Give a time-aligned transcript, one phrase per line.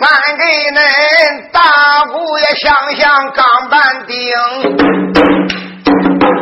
[0.00, 0.08] 俺
[0.38, 0.78] 给恁
[1.52, 1.60] 大
[2.10, 4.16] 姑爷想想钢板钉，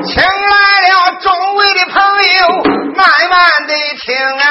[0.04, 2.00] 请来了众位的朋
[2.38, 2.38] 友，
[2.94, 3.36] 慢慢
[3.66, 4.06] 的听
[4.38, 4.46] 啊。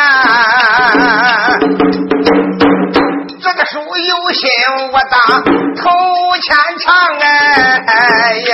[3.42, 4.50] 这个书有心
[4.92, 5.16] 我当
[5.76, 5.90] 头
[6.42, 6.86] 前唱
[7.18, 8.54] 哎呀，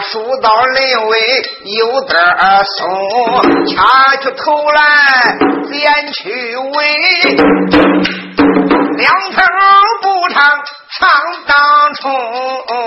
[0.00, 1.18] 就叫书到临尾
[1.76, 2.18] 有点
[2.64, 2.88] 松，
[3.66, 4.80] 掐去头来
[5.70, 6.96] 剪去尾。
[8.96, 9.42] 两头
[10.02, 10.42] 不唱
[10.98, 11.08] 唱
[11.46, 12.10] 当冲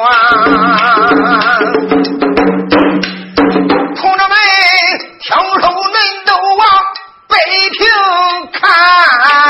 [0.04, 0.12] 啊！
[3.96, 4.36] 同志们，
[5.20, 6.62] 听说恁都往
[7.28, 7.36] 北
[7.72, 7.82] 平
[8.52, 9.43] 看。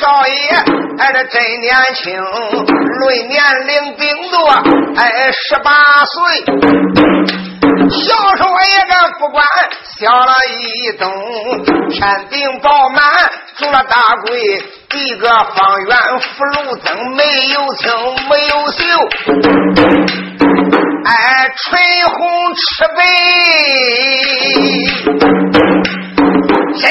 [0.00, 0.32] 少爷，
[0.98, 4.48] 哎，这真年轻，论年龄顶多
[4.96, 5.70] 哎十八
[6.04, 6.14] 岁。
[7.90, 9.44] 小说也个不管
[9.98, 11.12] 小了一等，
[11.90, 13.02] 天顶饱满，
[13.56, 14.62] 住了大贵，
[14.94, 17.90] 一个方圆福禄增，没有青，
[18.30, 18.78] 没有秀，
[21.04, 22.60] 哎，唇红齿
[22.96, 22.98] 白，
[26.80, 26.90] 真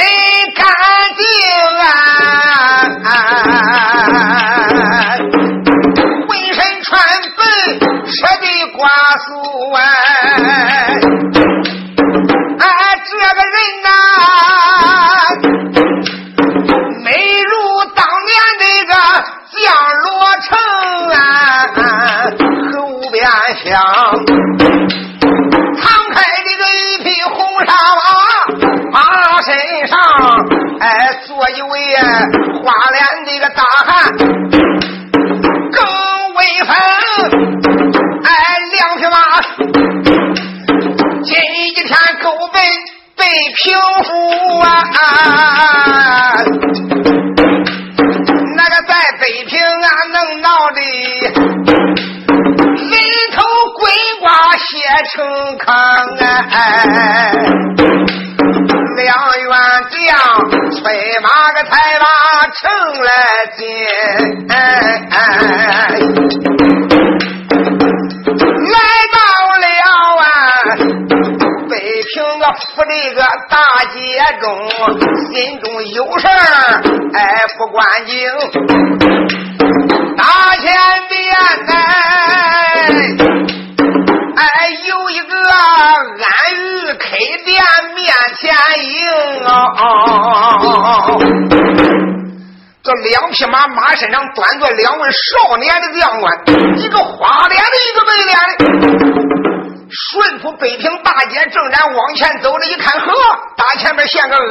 [93.09, 96.31] 两匹马马身上端着两位少年的将官，
[96.77, 103.11] 一个花脸的，一个白脸的，顺出北平大街，正然往前走了，一看，呵，
[103.57, 104.43] 大前面现个安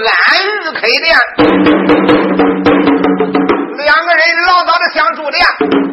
[0.44, 1.16] 玉开店。
[3.78, 5.46] 两个人老早的想住店，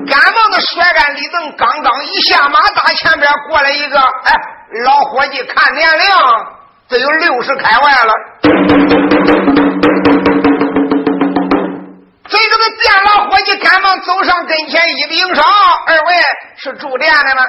[0.07, 4.33] 赶忙的甩干李登，刚刚一下马，大前边过来一个，哎，
[4.83, 6.07] 老伙计看年龄，
[6.89, 9.75] 都有六十开外了。
[12.65, 15.45] 这个个店老伙计赶忙走上跟前，一领上，
[15.85, 16.15] 二位
[16.57, 17.43] 是住店的吗？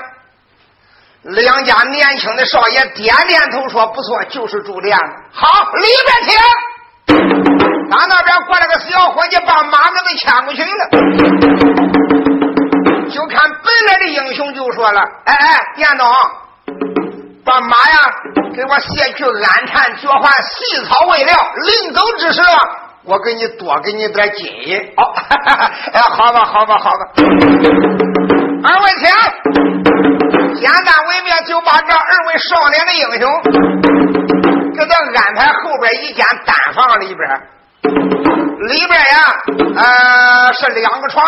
[1.23, 4.95] 两家年轻的少爷点点头说：“不错，就是住店。
[5.33, 6.39] 好，里边请。”
[7.91, 10.69] 打那边过来个小伙计，把马给他牵过去了。
[13.11, 16.07] 就看本来的英雄就说了：“哎哎，店东，
[17.43, 17.99] 把马呀
[18.55, 21.35] 给我卸去鞍缠脚环细草喂料。
[21.63, 22.43] 临走之时，
[23.07, 25.03] 我给你多给你点金银。”哦，
[25.93, 27.07] 哎，好吧，好吧，好吧。
[28.63, 29.09] 二位请，
[30.55, 33.31] 简单为妙，就把这二位少年的英雄
[34.77, 37.21] 给他安排后边一间单房里边。
[38.69, 39.37] 里边呀，
[39.77, 41.25] 呃，是两个床，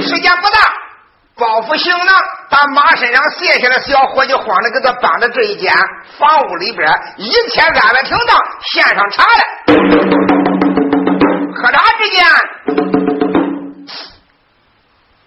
[0.00, 0.58] 时间不大，
[1.38, 2.14] 包袱行囊，
[2.50, 5.72] 把马身上卸下来，小伙计慌的给他搬到这一间
[6.18, 9.46] 房屋里边，一切安排停当，献上茶来。
[11.54, 12.26] 喝茶之间，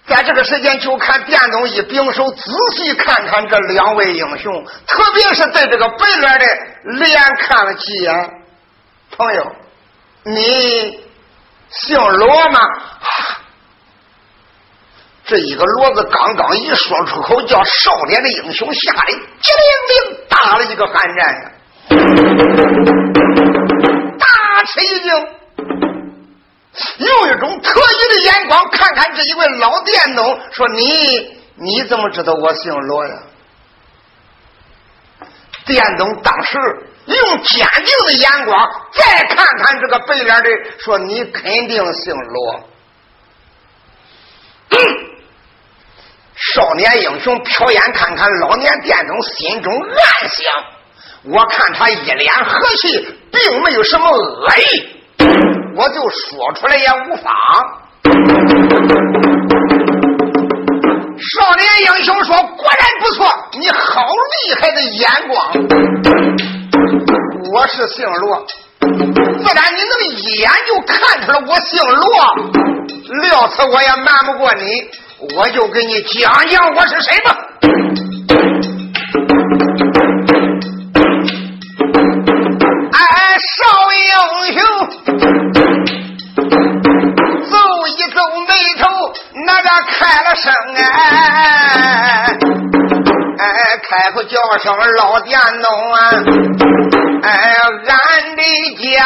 [0.05, 6.45] 在这个时间，就看电动一并手，仔细看看这两位英雄，特别是对这个白脸的
[6.99, 8.31] 脸看了几眼。
[9.17, 9.55] 朋友，
[10.23, 10.99] 你
[11.69, 12.59] 姓罗吗？
[15.31, 21.51] 这一个“骡子刚刚一说出口，叫少年的英雄吓得机灵灵打了一个寒战呀，
[24.19, 25.13] 大吃一惊，
[26.97, 33.13] 用一种特异的眼光看看这一位老电农，说：“你你怎么知道我姓罗呀？”
[35.65, 36.57] 电农当时
[37.05, 40.49] 用坚定的眼光再看看这个白脸的，
[40.79, 42.63] 说：“你肯定姓罗。”
[46.49, 54.89] 少年英雄瞟眼看看老年店中，心中暗想：我看他一脸和气，并没有什么恶意，
[55.75, 57.31] 我就说出来也无妨。
[61.19, 64.03] 少年英雄说：“果然不错，你好
[64.47, 65.53] 厉害的眼光。
[67.53, 68.43] 我是姓罗，
[68.79, 72.09] 自然你能一眼就看出来我姓罗，
[73.21, 74.89] 料此我也瞒不过你。”
[75.21, 77.37] 我就给你讲讲我是谁吧。
[82.91, 83.61] 哎，少
[83.93, 84.09] 英
[84.57, 84.59] 雄，
[87.49, 87.53] 皱
[87.87, 88.83] 一皱眉头，
[89.45, 90.81] 那个开了声哎，
[93.37, 93.45] 哎，
[93.83, 95.99] 开口叫声老电农啊，
[97.21, 97.29] 哎，
[97.87, 98.41] 俺的
[98.75, 99.05] 家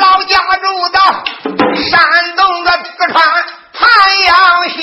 [0.00, 0.98] 老家住到
[1.76, 2.00] 山
[2.36, 3.22] 东的四川。
[3.80, 3.86] 太
[4.26, 4.34] 阳
[4.68, 4.78] 下，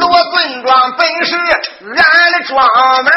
[0.00, 1.30] 罗棍庄本是
[1.86, 2.56] 俺的庄
[3.04, 3.08] 门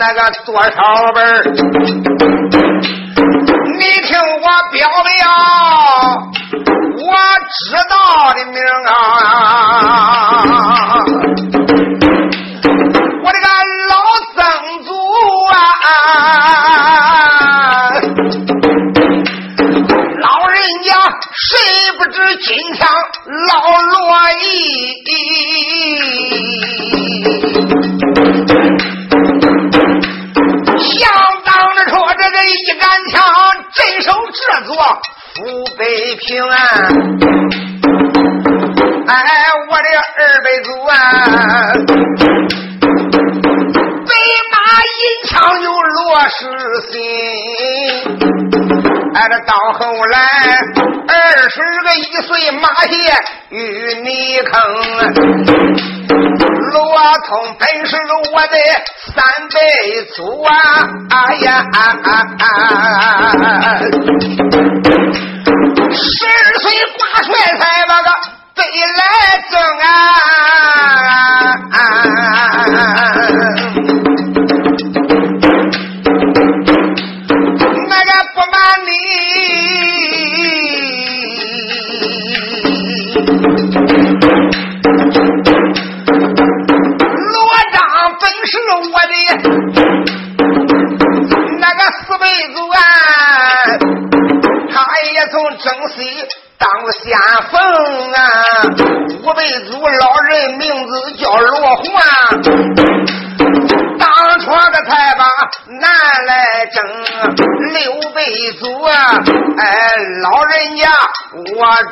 [0.00, 2.49] 那个多少本
[49.46, 50.18] 到后来。
[51.08, 52.94] 二十个一岁马鞋
[53.50, 54.52] 与你坑，
[56.72, 56.78] 罗
[57.26, 57.96] 通本是
[58.32, 58.56] 我的
[59.12, 59.58] 三辈
[60.14, 60.52] 祖啊！
[61.10, 62.08] 哎呀，啊啊
[62.38, 62.44] 啊！
[65.92, 66.26] 是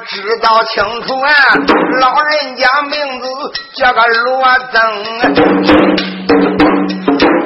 [0.07, 1.33] 知道清楚啊，
[2.01, 3.27] 老人家名字
[3.75, 4.81] 叫个罗增。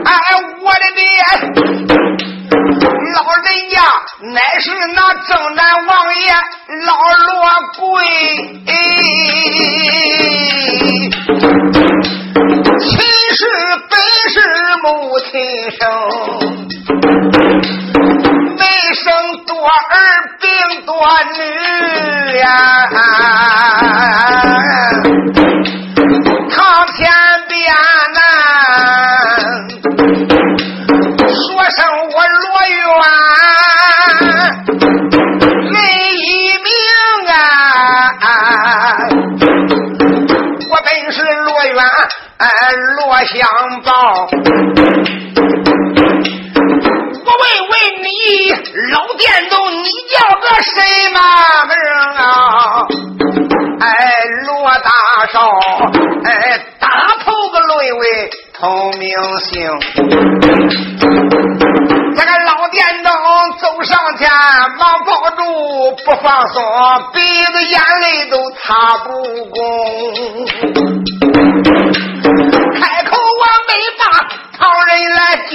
[0.05, 0.13] 哎，
[0.61, 1.03] 我的爹。
[3.15, 3.77] 老人家
[4.21, 6.33] 乃是那正南王爷
[6.87, 6.91] 老
[7.27, 7.35] 罗
[7.79, 7.87] 贵，
[21.03, 22.47] 女呀，
[22.95, 24.23] 啊。
[50.63, 51.19] 叫个什么
[51.67, 51.75] 名
[52.17, 52.23] 啊？
[53.81, 53.87] 哎，
[54.47, 54.91] 罗大
[55.33, 55.35] 少，
[56.25, 56.31] 哎，
[56.79, 56.87] 打
[57.25, 59.51] 头个沦为同明星。
[62.15, 63.11] 这个老店东
[63.59, 64.31] 走上前，
[64.79, 65.43] 忙抱住
[66.05, 66.63] 不放松，
[67.13, 69.11] 鼻子眼泪都擦不
[69.47, 69.55] 公。
[72.81, 74.03] 开口我没把
[74.59, 75.51] 旁人来叫，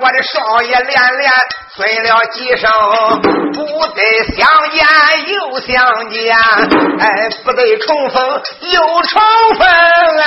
[0.00, 1.30] 我的少爷连连
[1.74, 2.70] 催了几声，
[3.52, 4.02] 不得
[4.34, 4.82] 相见
[5.28, 6.34] 又相见，
[6.98, 8.42] 哎，不得重逢
[8.72, 9.20] 又重
[9.58, 10.24] 逢啊！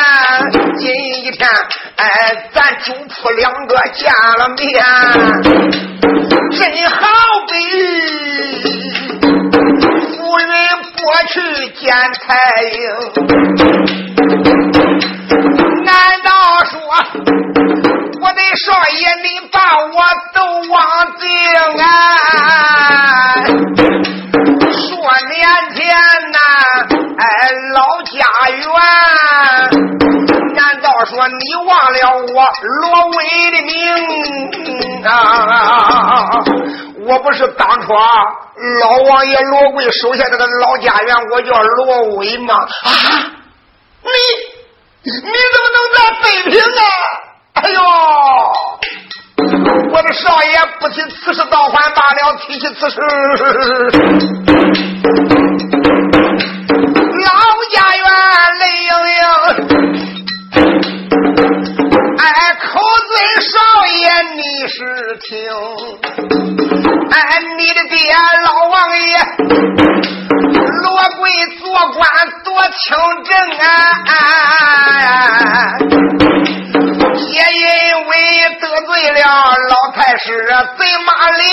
[0.78, 1.50] 今一天，
[1.96, 4.86] 哎，咱主仆两个见了面，
[6.52, 7.08] 真好
[7.50, 7.54] 比。
[10.18, 10.48] 夫人
[11.02, 12.82] 过去见太英，
[15.84, 16.32] 难道
[16.66, 16.78] 说
[18.24, 19.96] 我的少爷你把我
[20.34, 20.40] 都
[20.72, 20.80] 忘
[21.18, 21.28] 记
[21.82, 21.84] 啊？
[24.72, 24.88] 说
[25.28, 25.36] 年
[25.76, 25.84] 前
[26.32, 26.38] 呐，
[27.20, 27.26] 哎，
[27.74, 28.16] 老家
[28.50, 28.66] 园，
[30.56, 31.98] 难道说你忘了
[32.34, 33.20] 我罗威
[33.52, 35.10] 的名啊？
[37.06, 42.56] 我不是当初，老王爷罗贵手下这个老家园，我叫罗威吗？
[42.56, 42.88] 啊，
[44.02, 44.10] 你
[45.12, 45.22] 你怎
[45.60, 46.84] 么能在北平啊？
[47.54, 47.80] 哎呦，
[49.92, 52.98] 我的少爷不提此事倒还罢了，提起此事，
[57.22, 57.30] 老
[57.72, 58.06] 家园
[58.60, 59.22] 泪盈盈。
[62.18, 62.24] 哎，
[62.62, 62.64] 口
[63.08, 63.54] 尊少
[63.88, 64.02] 爷，
[64.36, 64.76] 你是
[65.22, 65.30] 听。
[67.12, 67.18] 哎，
[67.58, 67.96] 你的爹
[68.44, 69.04] 老王爷
[70.82, 70.88] 罗
[71.20, 71.22] 贵
[71.60, 71.62] 做
[71.94, 72.02] 官
[72.44, 72.82] 多清
[73.24, 74.12] 正啊，
[80.24, 80.40] 老太师
[80.78, 81.44] 贼马林，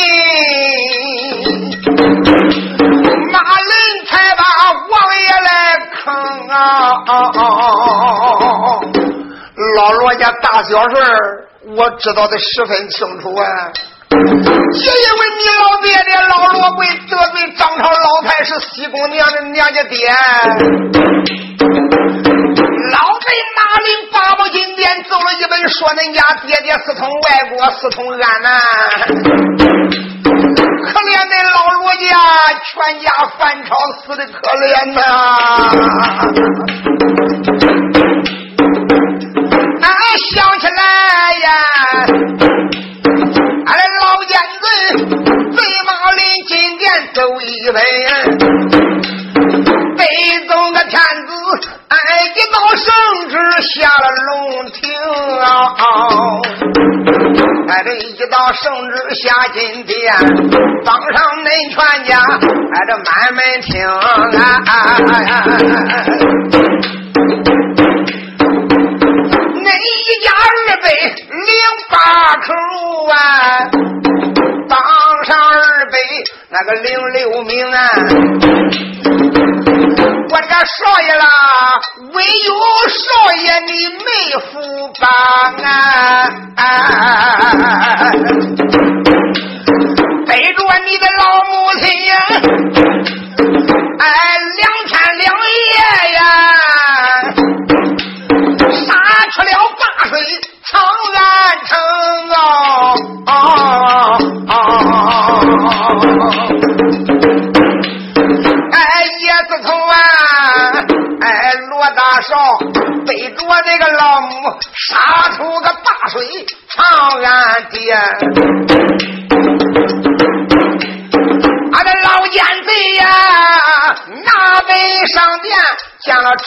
[3.32, 3.74] 马林
[4.06, 4.42] 才把
[4.88, 5.50] 王爷来
[5.90, 5.98] 坑
[6.48, 6.56] 啊！
[9.76, 13.44] 老罗家大小事儿我知道的十分清楚啊。
[14.12, 20.08] 也因为你老爹爹老罗贵得罪张朝老太是西宫娘娘家爹，
[22.92, 28.48] 老贼马林八宝金殿走了一本，说恁家爹爹私通外国，私通安南，
[30.24, 32.06] 可怜那老罗家
[32.64, 33.06] 全家
[33.38, 33.68] 反朝
[34.02, 35.00] 死的可怜呐！
[39.82, 39.88] 俺
[40.32, 40.82] 想起来
[41.36, 41.46] 呀。
[43.66, 43.70] 俺
[44.00, 44.64] 老燕子
[45.54, 46.82] 飞马临金殿
[47.14, 47.78] 走一回，
[50.00, 50.06] 北
[50.48, 51.32] 宗个天子，
[51.88, 51.96] 哎，
[52.34, 52.88] 一道圣
[53.28, 54.32] 旨下了龙
[54.72, 54.80] 庭，
[57.68, 60.16] 哎，这一道圣旨下金殿，
[60.86, 61.76] 当上恁全
[62.06, 62.16] 家，
[62.72, 63.92] 哎，这慢慢听啊，
[69.54, 70.88] 恁一家二辈
[71.28, 71.52] 零
[71.90, 71.94] 八
[72.36, 72.48] 口
[73.12, 73.14] 啊，
[74.66, 74.72] 当
[75.26, 75.94] 上二辈。
[76.52, 77.90] 那个零六名啊，
[80.30, 81.26] 我这少爷啦，
[82.12, 82.54] 唯有
[82.88, 84.04] 少爷你没
[84.50, 85.08] 福帮
[85.62, 86.28] 啊，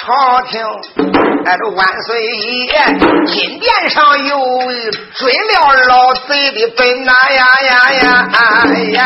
[0.05, 0.61] 朝廷，
[1.45, 2.67] 哎，这万岁爷
[3.25, 4.37] 金殿上有
[5.15, 8.37] 追了老贼的本呐呀呀呀哎
[8.91, 8.99] 呀！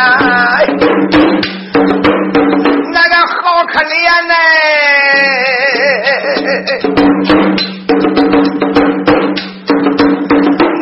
[2.91, 4.33] 那个好可怜呐！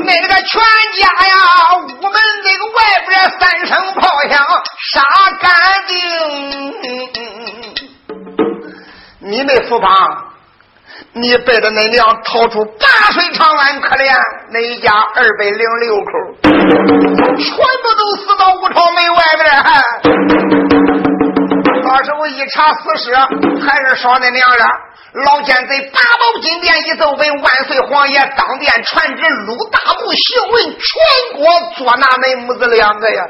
[0.05, 0.61] 那个全
[0.97, 1.35] 家呀，
[2.01, 2.77] 我们那个外
[3.09, 4.33] 边三声炮响
[4.93, 5.03] 杀
[5.41, 5.51] 干
[9.45, 9.89] 没福帮，
[11.13, 14.11] 你背着恁娘逃出八水长安，可怜
[14.51, 16.11] 恁一家二百零六口，
[16.41, 19.45] 全部都死到五朝门外边。
[21.83, 23.13] 到时候一查死尸，
[23.61, 24.69] 还是少那两两。
[25.25, 31.47] 老奸贼八宝金殿一奏本，万岁皇爷当殿传旨，鲁大部行文，全国
[31.77, 33.23] 捉拿恁母子两个呀。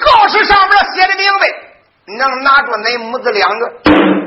[0.00, 1.48] 告示上面写的明白，
[2.18, 3.70] 能拿住恁母子两个，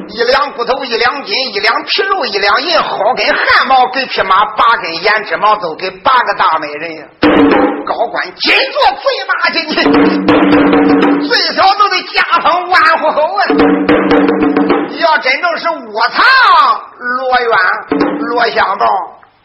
[0.07, 7.05] 一两骨头，一两筋，一两皮肉，一两银，薅根汗毛，给匹马八根胭脂毛，都给八个大美人呀。
[7.85, 9.73] 高官金座嘴马进去，
[11.27, 13.43] 最少都得加封万户侯啊！
[14.99, 16.23] 要真正是窝藏
[16.97, 17.57] 罗远、
[18.19, 18.85] 罗香道，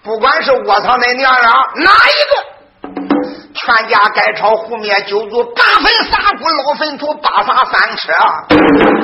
[0.05, 3.16] 不管是窝藏恁娘俩哪一个。
[3.57, 8.13] 全家改朝覆灭，九族八坟三骨老坟土，八撒三尺。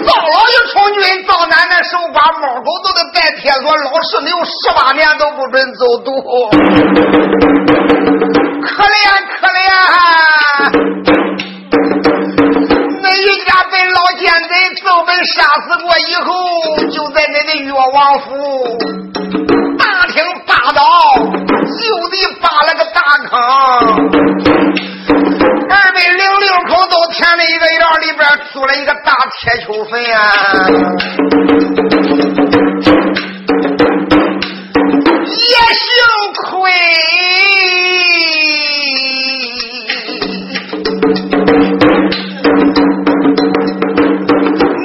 [0.05, 6.21] 赵老爷从军，赵奶奶守寡，猫狗都得带铁锁，老石牛十八年都不准走读。
[8.61, 8.95] 可怜
[9.41, 9.61] 可怜，
[13.01, 14.55] 那一家被老奸贼
[14.85, 18.29] 赵本杀死过以后，就在那个岳王府
[19.79, 20.83] 大厅霸道，
[21.79, 23.31] 就地扒了个大坑。
[25.71, 30.19] 二百零六口都填了一个院里边租了一个大铁球坟呀，
[35.25, 35.85] 也幸
[36.51, 36.51] 亏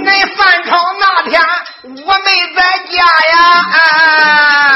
[0.04, 1.42] 那饭场那天
[2.06, 2.96] 我没在家
[3.32, 3.36] 呀，
[3.74, 4.67] 啊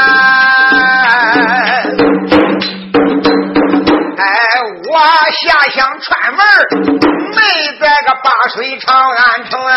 [8.54, 9.74] 水长安城啊，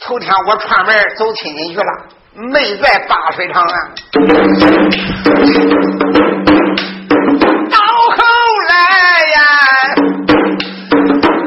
[0.00, 3.92] 头天我串门走亲戚去了，没在大水长安。
[7.68, 7.78] 到
[8.16, 8.22] 后
[8.68, 8.74] 来
[9.34, 9.40] 呀，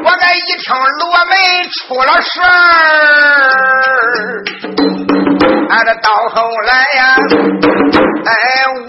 [0.03, 1.33] 我这一听罗门
[1.71, 2.45] 出了事儿，
[5.69, 7.15] 俺这到后来呀，
[8.25, 8.33] 哎，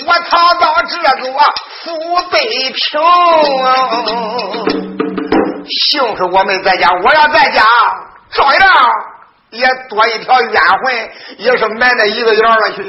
[0.07, 1.31] 我逃到这座
[1.85, 1.85] 府
[2.33, 2.35] 北
[2.73, 2.85] 平。
[5.69, 7.63] 幸亏我没在家，我要在家，
[8.33, 8.63] 照样
[9.51, 10.53] 也多一条冤
[10.85, 12.83] 魂，也是埋在一个窑了去。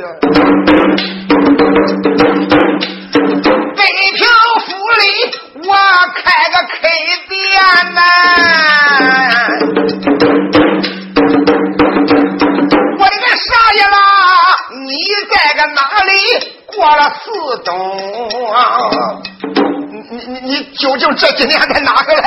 [3.76, 4.28] 北平
[4.66, 4.68] 府
[5.00, 5.04] 里，
[5.68, 5.76] 我
[6.16, 6.78] 开个 K
[7.30, 7.34] 店
[7.94, 8.00] 呐，
[12.98, 13.96] 我的个少爷啦，
[14.86, 14.90] 你
[15.30, 16.12] 在个哪里
[16.66, 17.26] 过了四
[17.64, 17.72] 冬？
[20.10, 22.24] 你你你究竟这几年在哪个来？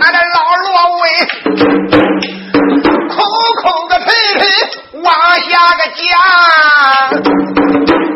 [0.00, 0.68] 俺这老罗
[1.00, 1.08] 威
[3.08, 3.16] 空
[3.62, 4.06] 空的腿
[4.38, 4.42] 腿
[5.02, 5.10] 往
[5.40, 6.02] 下个讲，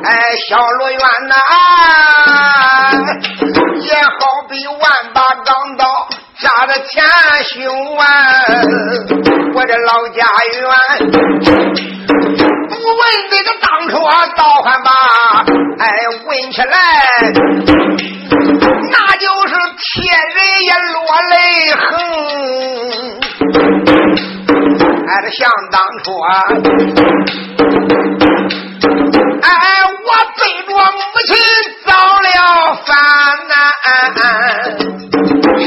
[0.05, 0.11] 哎，
[0.47, 1.35] 小罗院呐，
[3.81, 4.11] 也好
[4.49, 4.79] 比万
[5.15, 5.85] 把钢刀
[6.39, 7.03] 扎着前
[7.45, 8.05] 胸啊！
[9.55, 10.63] 我这老家园，
[12.69, 13.01] 不问
[13.31, 14.91] 这个当初啊，倒还把。
[15.79, 15.85] 哎，
[16.27, 16.77] 问起来，
[18.91, 21.35] 那就是天人也落泪
[21.73, 21.85] 横。
[25.07, 26.27] 哎，这想当初啊，
[29.43, 29.51] 哎，
[30.05, 31.31] 我背着母亲
[31.85, 32.27] 遭了
[32.87, 32.89] 反
[33.49, 33.55] 难，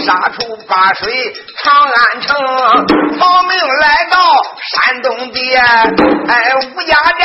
[0.03, 1.33] 杀出八水
[1.63, 2.35] 长安城，
[3.19, 3.83] 逃命来
[4.71, 5.39] 山东的
[6.27, 7.21] 哎吴家寨。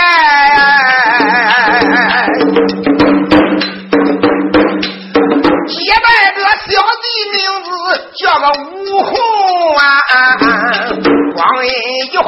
[5.68, 6.66] 结拜个小
[7.02, 7.68] 弟名字
[8.14, 9.12] 叫个吴红
[9.76, 9.82] 啊，
[11.34, 11.70] 光阴
[12.12, 12.24] 一晃，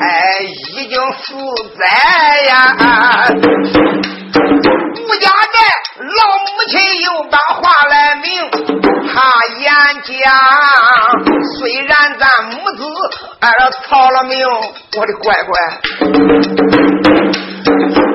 [0.00, 0.06] 哎，
[0.76, 1.34] 已经四
[1.76, 1.82] 载
[2.42, 2.50] 呀。
[4.94, 5.56] 吴家寨
[6.02, 9.14] 老母亲又把话来明，他
[9.60, 10.10] 言讲，
[11.58, 12.82] 虽然咱母子
[13.40, 13.48] 哎
[13.84, 14.44] 操了命，
[14.96, 15.60] 我的乖乖，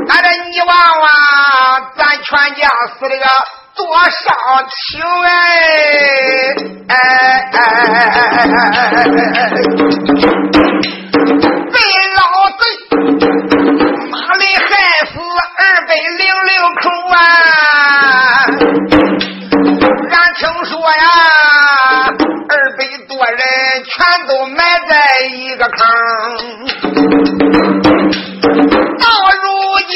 [0.09, 1.07] 俺这泥娃娃，
[1.95, 2.69] 咱全家
[2.99, 3.25] 死了个。
[3.77, 4.09] 多少
[4.71, 5.29] 情哎
[6.89, 6.93] 哎
[7.53, 7.59] 哎！
[11.71, 11.75] 被
[12.15, 12.19] 老
[15.87, 16.03] 二百零
[16.43, 16.83] 六口
[17.15, 17.15] 啊！
[20.11, 21.07] 俺听说呀，
[22.49, 23.39] 二百多人
[23.85, 23.95] 全
[24.27, 24.57] 都埋
[24.89, 24.91] 在
[25.31, 25.79] 一个坑。
[28.99, 29.47] 到如
[29.87, 29.95] 今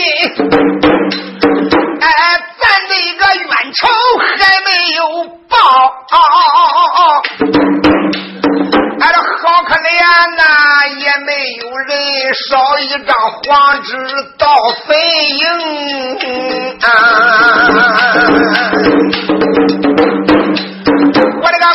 [12.33, 13.97] 烧一张黄纸
[14.37, 14.47] 到
[14.85, 14.97] 坟
[15.37, 15.45] 荧
[16.81, 16.87] 啊。
[21.41, 21.65] 我的个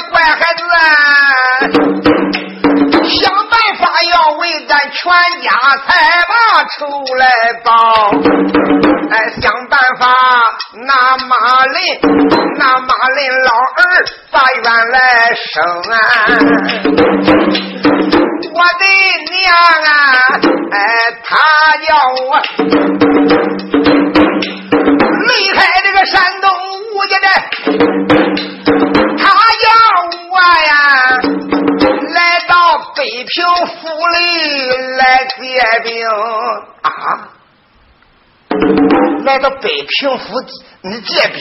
[6.79, 7.27] 愁来
[7.65, 7.71] 报，
[9.11, 10.09] 哎，想办法
[10.75, 11.79] 拿马林，
[12.59, 14.99] 拿马林老儿把冤来
[15.35, 15.95] 生啊！
[18.53, 18.85] 我的
[19.31, 19.45] 娘
[19.85, 19.95] 啊，
[20.73, 20.77] 哎，
[21.25, 21.29] 他
[21.89, 21.91] 要
[22.25, 22.29] 我
[25.29, 25.87] 离开的
[39.61, 40.41] 北平府
[40.83, 41.41] 你借兵，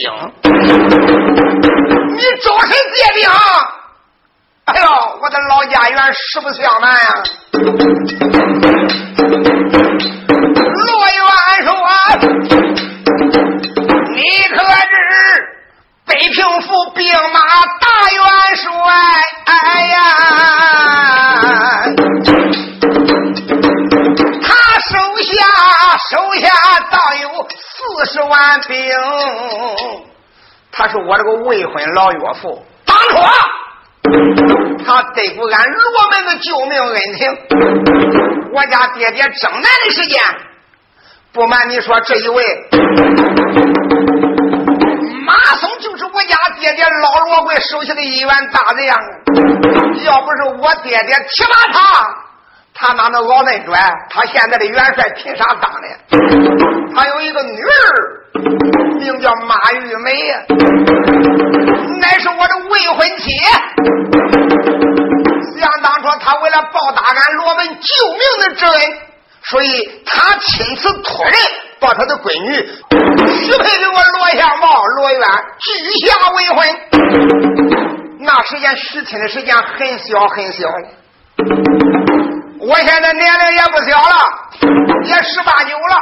[2.16, 3.30] 你找谁借兵？
[4.66, 4.86] 哎呦，
[5.22, 7.24] 我的老家园实不相瞒呀！
[10.74, 11.22] 罗元
[11.64, 11.68] 说
[14.10, 14.18] ：“你
[14.50, 14.92] 可知
[16.08, 17.40] 北平府兵马
[17.80, 18.22] 大元
[18.56, 18.66] 帅？
[19.46, 19.54] 哎
[19.86, 19.96] 呀，
[24.42, 24.48] 他
[24.80, 25.34] 手下
[26.10, 26.46] 手下
[27.96, 28.94] 四十万兵，
[30.70, 33.16] 他是我这个未婚老岳父，当初。”
[34.86, 37.38] 他对不俺罗门的救命恩情，
[38.52, 40.22] 我家爹爹征南的时间，
[41.32, 42.46] 不瞒你说，这一位
[45.26, 48.86] 马松就是我家爹爹老罗贵手下的一员大将。
[50.04, 52.16] 要不是我爹爹提拔他，
[52.78, 53.80] 他哪能老那转？
[54.10, 55.88] 他现在的元帅凭啥当的？
[56.94, 57.70] 他有一个女儿，
[59.00, 60.12] 名叫马玉梅，
[62.02, 63.32] 乃是我的未婚妻。
[65.58, 68.98] 想当初，他为了报答俺罗门救命的之恩，
[69.44, 71.34] 所以他亲自托人
[71.80, 72.52] 把他的闺女
[73.30, 75.22] 许配给我罗相茂、罗元，
[75.60, 75.72] 举
[76.06, 76.68] 下为婚。
[78.20, 80.68] 那时间许亲的时间很小很小，
[82.60, 84.16] 我现在年龄也不小了，
[85.04, 85.96] 也十八九了。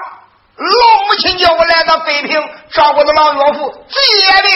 [0.55, 2.39] 老母亲叫我来到北平
[2.71, 3.97] 照顾的老岳父借
[4.43, 4.51] 病。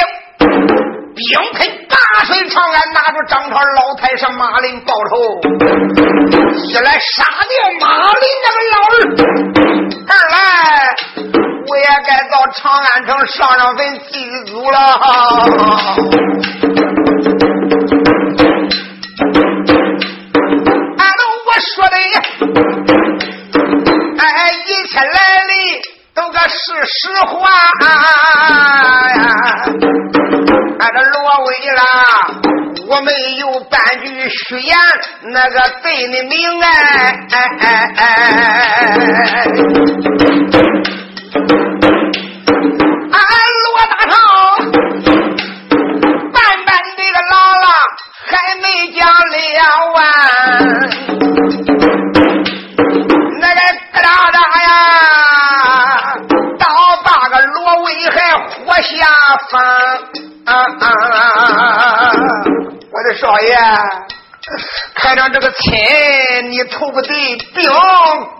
[1.16, 5.40] 兵配八水长安，拿着张朝老太上马林报仇，
[6.68, 8.96] 一来杀掉马林那个老儿，
[10.08, 10.38] 二来
[11.68, 14.78] 我也该到长安城上上坟祭祖了。
[26.48, 26.56] 是
[26.86, 27.50] 实话
[29.16, 29.20] 呀。
[30.80, 31.82] 俺这罗威啦，
[32.88, 34.78] 我没有半句虚言，
[35.34, 36.68] 那个对你明哎
[37.32, 37.66] 哎哎
[37.98, 38.04] 哎！
[63.50, 63.84] 呀，
[64.96, 65.74] 看上这个亲，
[66.52, 67.08] 你凑不得，
[67.54, 67.70] 兵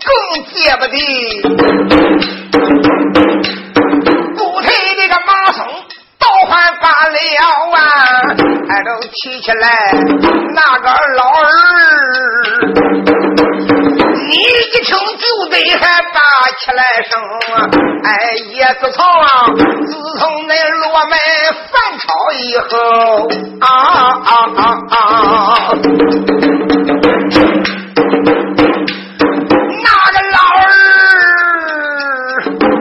[0.04, 0.96] 更接不得。
[4.36, 5.66] 不退这个马松，
[6.18, 7.18] 倒还罢了
[7.74, 7.78] 啊！
[8.68, 9.92] 俺都提起来
[10.54, 11.46] 那个老二。
[14.26, 16.18] 你一听就得还拔
[16.58, 17.20] 起来声
[17.54, 17.56] 啊！
[18.04, 18.10] 哎，
[18.50, 19.26] 叶子草啊，
[19.86, 21.18] 自从那罗门
[21.70, 22.68] 反朝以后
[23.60, 23.66] 啊
[24.24, 24.96] 啊啊啊！
[29.82, 30.66] 那个老儿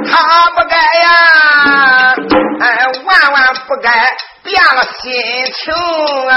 [0.06, 0.12] 他
[0.52, 1.06] 不该呀，
[2.62, 2.66] 哎，
[3.06, 3.36] 万万
[3.68, 3.86] 不该
[4.44, 5.06] 变了心
[5.54, 5.74] 情
[6.30, 6.36] 啊！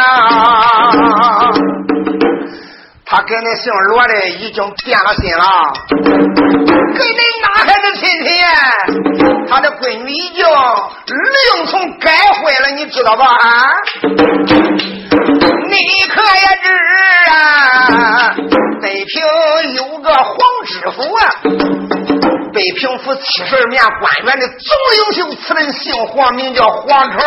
[3.12, 5.44] 他跟那姓罗的已经变了心了，
[5.99, 8.31] 跟你哪还是亲亲？
[9.49, 13.27] 他的闺女已经另从改婚了，你知道吧？
[13.27, 13.66] 啊！
[15.68, 15.77] 你
[16.09, 16.70] 可也知
[17.33, 18.33] 啊，
[18.81, 19.20] 北平
[19.75, 21.35] 有个黄知府啊，
[22.55, 27.20] 北平府七十二面官员的总领袖，此人姓黄，名叫黄成，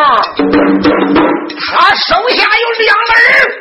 [1.60, 3.52] 他手下有两个人。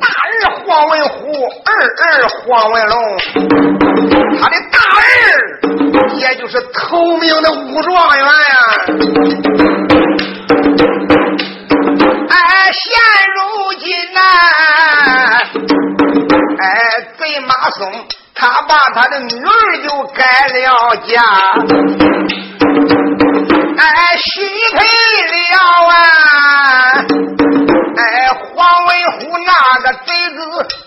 [0.00, 1.30] 大儿黄文虎，
[1.64, 2.96] 二儿黄文龙，
[4.40, 5.04] 他的大儿
[6.16, 8.32] 也就是头名的武状元呀。
[12.30, 12.82] 哎，现
[13.34, 14.20] 如今呐，
[16.58, 16.66] 哎，
[17.18, 21.22] 贼马松他把他的女儿就改了嫁，
[23.76, 24.40] 哎，许
[24.72, 24.78] 配
[25.30, 25.34] 了
[25.88, 25.92] 啊。
[27.96, 30.38] 哎，王文虎那个贼子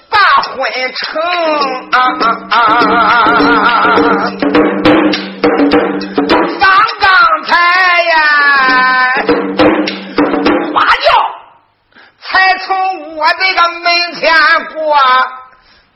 [0.09, 0.55] 把婚
[0.93, 1.21] 成
[1.91, 1.95] 啊
[2.49, 2.59] 啊啊！
[6.59, 6.65] 刚
[6.99, 7.07] 刚
[7.45, 7.51] 才
[8.03, 8.15] 呀，
[10.73, 11.05] 花轿
[12.19, 12.67] 才从
[13.17, 14.33] 我这个门前
[14.73, 14.97] 过，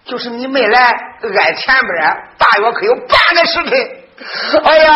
[0.05, 4.00] 就是你没来挨前边，大约可有半个时辰。
[4.63, 4.93] 哎呀，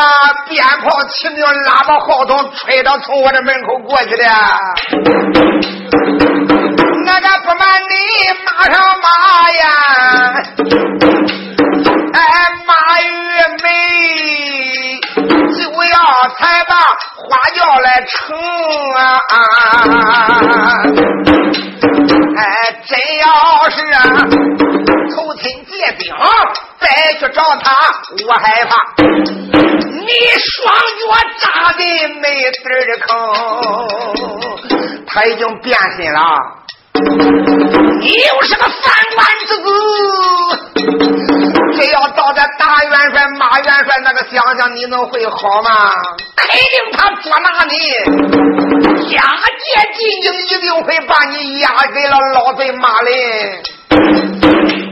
[0.48, 4.24] 鞭炮齐鸣，喇叭号筒吹着，从我这门口过去的。
[7.06, 7.96] 那个不瞒你，
[8.46, 9.08] 马上马
[9.52, 9.64] 呀！
[12.14, 12.20] 哎，
[12.66, 13.06] 马玉
[13.64, 13.66] 梅
[15.54, 15.96] 就要
[16.38, 16.76] 才把
[17.16, 18.14] 花轿来成
[18.94, 19.00] 啊！
[22.38, 22.42] 哎，
[22.86, 23.26] 真要
[23.70, 23.98] 是啊，
[25.16, 26.14] 投亲结兵
[26.86, 27.74] 再去找他，
[28.28, 31.04] 我害怕你双脚
[31.40, 31.84] 扎进
[32.22, 33.10] 没底的坑。
[35.08, 36.20] 他已经变心了，
[38.02, 39.64] 你又是个三官之子。
[41.76, 45.92] 这要到在大元帅、马元帅那个乡下，你能会好吗？
[46.36, 47.74] 肯定他捉拿你，
[49.16, 53.16] 押解进京，一定会把你押给了老贼马林。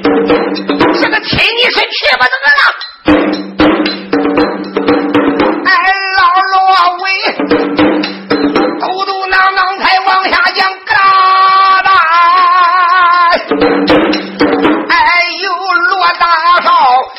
[0.03, 2.61] 这个亲你是去不得了。
[5.65, 5.71] 哎，
[6.17, 6.55] 老罗
[7.03, 7.03] 威，
[8.79, 10.91] 嘟嘟囔囔才往下讲疙
[11.83, 11.87] 瘩，
[14.89, 14.91] 哎
[15.41, 15.45] 呦
[15.89, 16.23] 罗大
[16.63, 16.67] 少。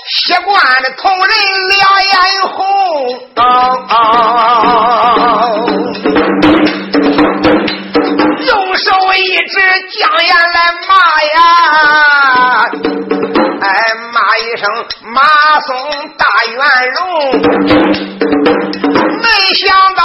[0.06, 1.30] 习惯的同人
[1.68, 2.12] 两眼
[2.52, 2.56] 红，
[8.46, 9.18] 用手一
[9.48, 9.54] 指
[9.98, 10.54] 将眼来！
[13.60, 14.70] 哎，骂一声
[15.02, 15.20] 马
[15.60, 15.76] 松
[16.16, 16.60] 大元
[16.94, 16.98] 荣。
[19.22, 20.02] 没想到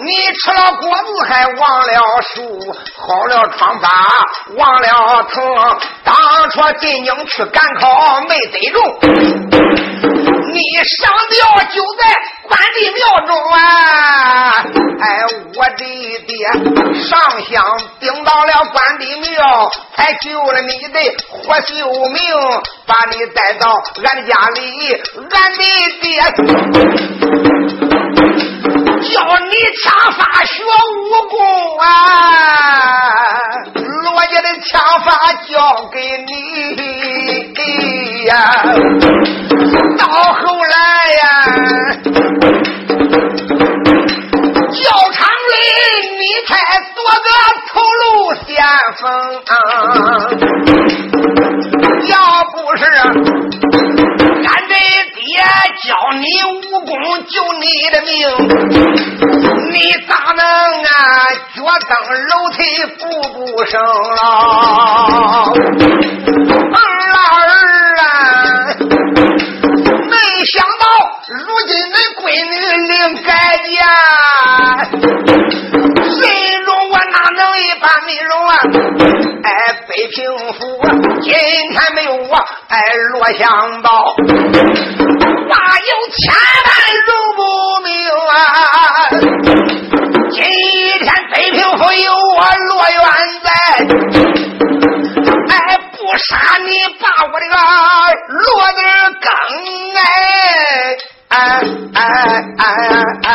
[0.00, 2.60] 你吃了果子还忘了树，
[2.96, 3.88] 好了疮疤
[4.56, 5.42] 忘了疼。
[6.04, 6.14] 当
[6.50, 8.98] 初进京去赶考没得中，
[10.52, 11.36] 你上吊
[11.72, 12.02] 就在
[12.42, 14.64] 关帝庙中啊！
[15.00, 15.04] 哎，
[15.56, 15.84] 我的
[16.26, 16.30] 爹
[17.02, 17.10] 上
[17.44, 17.52] 香
[18.00, 20.98] 顶到了关帝庙，才救了你的
[21.28, 22.20] 活秀命，
[22.86, 23.70] 把你带到
[24.04, 25.62] 俺家里，俺的
[26.00, 26.22] 爹。
[29.02, 31.84] 叫你枪法学武功啊！
[33.74, 35.08] 罗家的枪法
[35.48, 36.32] 交给你
[38.30, 38.34] 呀。
[39.98, 40.74] 到后来
[41.20, 41.22] 呀，
[44.72, 45.18] 教场
[45.50, 45.54] 里
[46.18, 46.50] 你才
[46.94, 47.28] 做个
[47.68, 48.02] 头路
[48.46, 48.48] 先
[49.00, 49.04] 锋，
[52.08, 52.14] 要
[52.52, 52.80] 不是。
[55.12, 55.36] 爹
[55.82, 55.88] 教
[56.18, 56.90] 你武功
[57.26, 58.10] 救你的命，
[59.70, 59.74] 你
[60.08, 60.42] 咋能
[60.82, 60.88] 啊
[61.54, 61.92] 脚蹬
[62.26, 62.58] 楼梯
[62.98, 63.00] 步
[63.32, 64.20] 步生了？
[66.72, 66.76] 儿
[67.12, 67.69] 啊儿啊，
[70.22, 70.84] 没想到
[71.28, 72.52] 如今恁闺女
[72.88, 73.28] 领改
[73.76, 73.78] 嫁，
[76.10, 76.20] 谁
[76.64, 78.52] 容我哪能一般没容啊？
[79.42, 79.48] 哎，
[79.88, 80.18] 北平
[80.54, 80.58] 府
[81.22, 82.36] 今天没有我，
[82.68, 84.14] 哎，罗香宝。
[85.48, 86.20] 哪有千
[86.66, 86.70] 万
[87.06, 87.38] 容不
[87.82, 87.88] 明
[88.28, 88.32] 啊！
[90.30, 90.38] 今
[91.00, 93.00] 天北平府有我罗元
[93.42, 93.48] 在，
[96.24, 96.68] 杀你
[97.00, 97.54] 把我这个
[98.28, 98.78] 罗字
[99.20, 99.26] 更
[99.96, 99.98] 哎
[101.28, 101.34] 哎
[101.94, 101.98] 哎
[102.58, 102.64] 哎
[103.24, 103.28] 哎！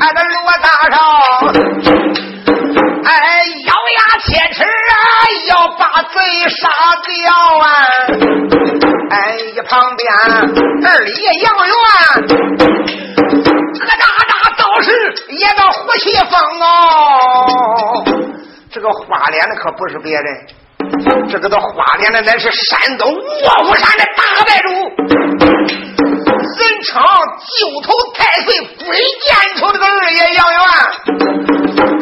[0.00, 0.96] 俺的罗大少，
[3.04, 3.10] 哎，
[3.66, 4.96] 咬牙切齿啊，
[5.46, 6.14] 要把贼
[6.48, 6.62] 杀
[7.04, 7.14] 掉
[7.58, 7.64] 啊！
[9.10, 9.14] 哎，
[9.54, 10.02] 一旁边
[10.84, 11.72] 二爷杨元，
[13.78, 14.88] 个大大道士
[15.28, 16.64] 也个胡气风哦。
[18.84, 20.26] 这个花脸的可不是别人，
[21.30, 24.68] 这个的花脸的乃是山东卧虎山的大寨主，
[26.28, 27.02] 人称
[27.56, 30.60] 九头太岁鬼见愁这个二爷杨元。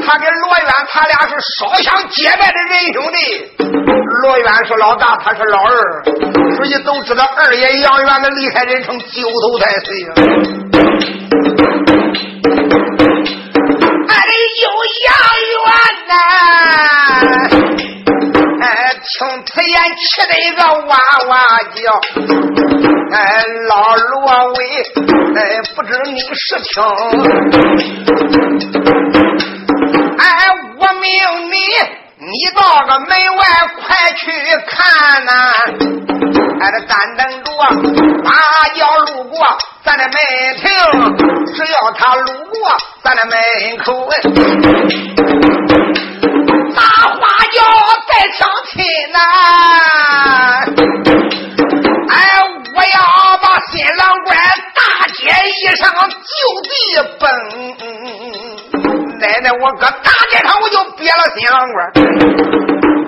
[0.05, 3.16] 他跟罗元，他俩是烧香结拜的仁兄弟。
[4.23, 6.03] 罗元是老大，他是老二，
[6.57, 10.09] 所以都知道二爷杨元的厉害，人称九头太岁呀。
[14.09, 14.68] 俺里有
[15.05, 15.14] 杨
[15.47, 15.62] 元
[16.09, 16.14] 呐，
[19.12, 20.96] 听此言气得一个哇
[21.29, 21.37] 哇
[21.75, 21.81] 叫。
[23.12, 24.61] 哎，老罗威，
[25.37, 25.40] 哎，
[25.77, 26.83] 不知你是听？
[30.18, 30.25] 哎，
[30.79, 31.11] 我命
[31.51, 31.57] 你。
[32.25, 33.42] 你到个门外，
[33.85, 34.31] 快去
[34.68, 35.33] 看呐！
[36.62, 37.51] 在，这单等着，
[38.22, 38.31] 大
[38.77, 39.44] 轿路过
[39.85, 40.14] 咱的门
[40.59, 40.70] 庭，
[41.55, 42.55] 只要他路过
[43.03, 43.35] 咱的门
[43.79, 44.09] 口，
[46.77, 47.18] 大花
[47.51, 47.59] 轿
[48.07, 49.18] 在相亲呐！
[52.09, 52.14] 哎，
[52.77, 52.96] 我要
[53.38, 54.37] 把新郎官
[54.72, 54.81] 大
[55.14, 56.70] 街衣裳就地
[57.18, 57.29] 奔。
[59.18, 61.92] 奶奶，我搁大街上我就憋了新郎官。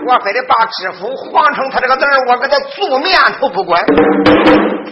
[0.06, 3.84] 我非得把知府黄成他这个字儿，我给他做面都不管。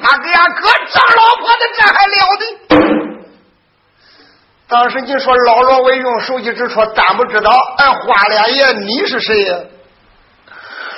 [0.03, 2.45] 他给俺哥张老婆子，这还了得？
[4.69, 7.51] 当时你说老罗伟用手机直说，咱不知道。
[7.79, 9.59] 哎，花脸爷，你是谁呀？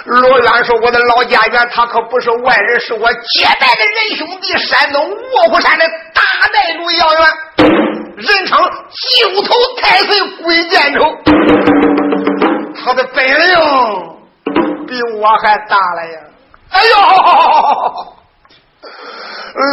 [0.04, 6.22] 罗元说：“我的老家园，他可不是外人，是我结拜的仁兄弟，山东卧虎山的大
[6.52, 7.26] 寨主杨元，
[8.18, 12.03] 人称九头太岁鬼见愁。
[12.84, 13.34] 他的本领
[14.86, 16.20] 比我还大了呀！
[16.70, 16.94] 哎呦，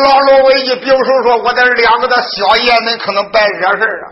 [0.06, 4.08] 老罗威一表手说：我的两个的小爷们可能白惹事啊！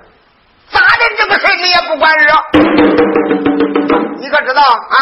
[0.72, 0.88] 咋的？
[1.18, 2.34] 这个事你也不管惹？
[4.20, 4.98] 你可知道啊？”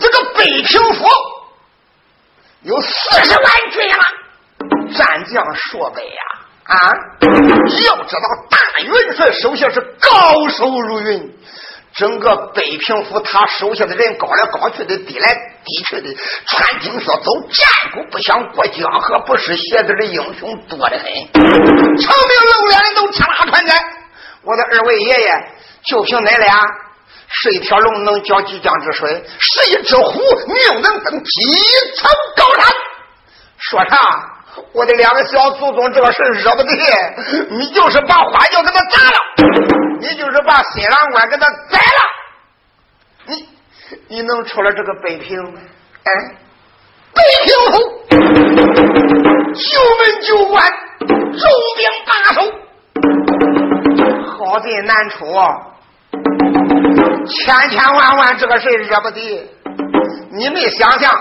[0.00, 1.04] 这个北平府
[2.62, 4.02] 有四十万军了，
[4.96, 6.22] 战将数百呀！
[6.64, 11.36] 啊，要知道大元帅手下是高手如云，
[11.94, 23.76] 整个北平府他手下的人高来高去的，低来低去的，穿金靴走战鼓不响过江河不湿鞋子的英雄多得很，成名露脸的都吃拉团战。
[24.42, 25.48] 我的二位爷爷，
[25.84, 26.60] 就凭恁俩。
[27.32, 31.40] 是一条龙能搅几江之水，是一只虎你又能登几
[31.96, 32.74] 层高山。
[33.56, 34.29] 说啥？
[34.72, 36.72] 我的两个小祖宗这个事惹不得，
[37.50, 39.18] 你就是把花轿给他砸了，
[40.00, 42.00] 你就是把新郎官给他宰了，
[43.26, 43.48] 你
[44.08, 45.60] 你能出了这个北平吗？
[46.04, 46.12] 哎，
[47.14, 47.78] 北平府
[49.54, 50.62] 九门九关，
[50.98, 51.10] 重
[51.76, 52.40] 兵把守，
[54.26, 55.18] 好进难出。
[57.28, 59.50] 千千万万这个事惹不得，
[60.32, 61.14] 你没想想，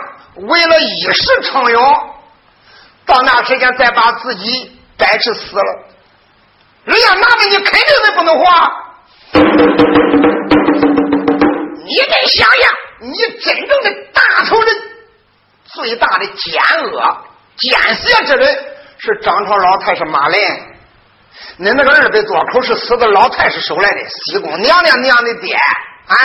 [0.47, 2.09] 为了一时逞勇，
[3.09, 5.83] 到那时间再把自己掰扯死了，
[6.85, 8.45] 人家拿着你肯定是不能活。
[11.85, 14.75] 你得想想，你真正的大仇人，
[15.65, 17.17] 最大的奸恶、
[17.57, 18.47] 奸邪之人
[18.99, 20.39] 是张朝老太，是马林。
[21.59, 25.55] 恁那个二百多口是死的老太师收来的，西宫娘娘娘的爹。
[25.55, 26.15] 啊！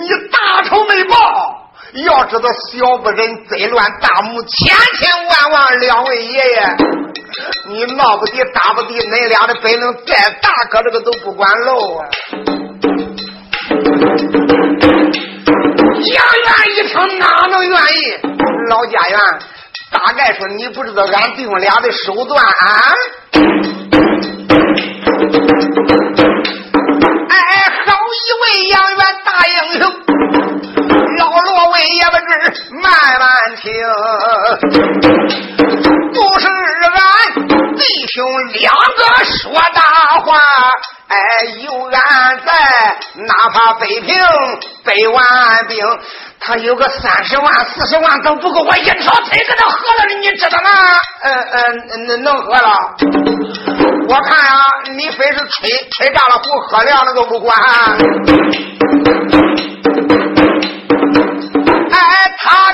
[0.00, 1.51] 你大仇没报，
[1.94, 6.76] 要知道小不忍贼乱大谋，千千万万两位爷爷，
[7.68, 12.08] 你闹不得打不得，恁俩的本领再大，哥这个都不管喽啊！
[16.00, 18.16] 杨元一听哪能愿意？
[18.70, 19.18] 老家园，
[19.90, 22.94] 大概说你不知道俺弟兄俩的手段啊！
[27.28, 29.92] 哎哎，好一位杨元大英雄，
[31.88, 32.26] 也不知
[32.70, 32.82] 慢
[33.18, 33.72] 慢听，
[36.12, 36.94] 不是俺
[37.76, 39.80] 弟兄两个说大
[40.20, 40.36] 话，
[41.08, 41.16] 哎，
[41.60, 42.52] 有俺在，
[43.26, 44.14] 哪怕北平
[44.84, 45.84] 百万兵，
[46.40, 50.70] 他有个三十万、四十万都不够，我一条腿给他喝了的，你知道吗？
[51.22, 52.94] 嗯嗯，能能喝了。
[54.08, 54.62] 我看啊，
[54.94, 57.56] 你非是吹吹炸了壶喝凉了都不管。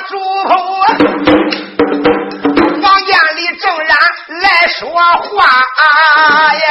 [0.09, 0.17] 哎，他住
[0.49, 0.51] 口，
[2.81, 3.95] 房间里正然
[4.41, 5.45] 来说话
[6.55, 6.69] 呀。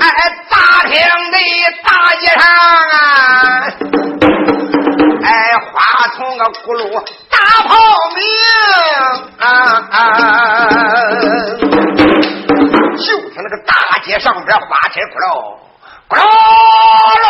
[0.00, 0.04] 哎，
[0.50, 0.56] 大
[0.88, 0.92] 厅
[1.30, 1.36] 的
[1.84, 2.42] 大街上
[2.90, 2.94] 啊，
[5.22, 5.28] 哎，
[5.72, 5.72] 花
[6.16, 6.82] 筒个轱辘
[7.30, 7.36] 大
[7.68, 7.70] 炮
[8.16, 8.18] 鸣
[9.38, 9.46] 啊
[9.90, 9.96] 啊。
[12.98, 13.72] 就听那个大
[14.04, 15.26] 街上边花车咕噜
[16.08, 17.24] 咕噜噜，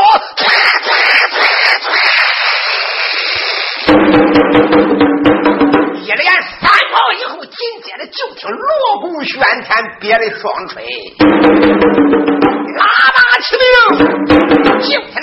[6.03, 7.53] 一连三炮以后，紧
[7.85, 9.69] 接着就听锣鼓喧天，
[10.01, 10.83] 别的双吹，
[12.77, 12.83] 喇
[13.15, 13.67] 叭齐鸣，
[14.81, 15.23] 就听那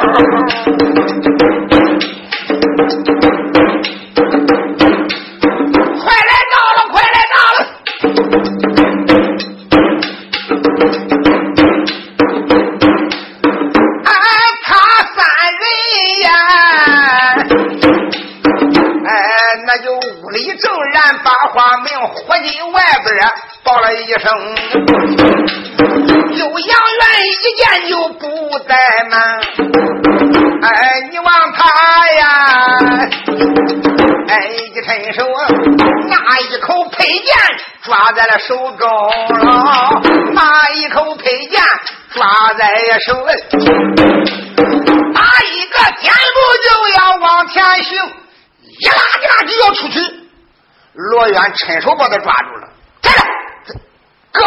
[38.21, 38.87] 在了手中
[39.39, 39.99] 了，
[40.33, 41.59] 拿一口佩剑
[42.11, 43.25] 抓在手，打
[45.41, 46.69] 一个箭步就
[46.99, 47.97] 要往前行，
[48.61, 49.99] 一拉一拉就要出去。
[50.93, 52.69] 罗远趁手把他抓住了，
[53.01, 53.11] 站
[53.65, 53.73] 着，
[54.31, 54.45] 哥，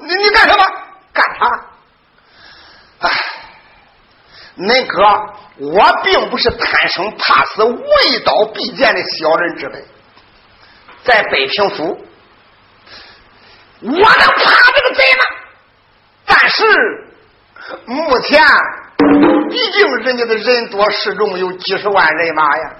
[0.00, 0.64] 你你干什么？
[1.12, 1.46] 干啥？
[2.98, 3.10] 哎，
[4.58, 5.04] 恁哥，
[5.60, 9.84] 我并不是贪生怕死、为刀必剑的小人之辈。
[11.04, 12.04] 在北平府，
[13.86, 15.24] 我能怕这个贼吗？
[16.26, 16.64] 但是
[17.84, 18.42] 目前，
[19.50, 22.70] 毕竟人家的人多势众，有几十万人马呀。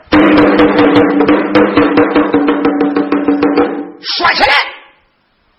[4.01, 4.55] 说起来，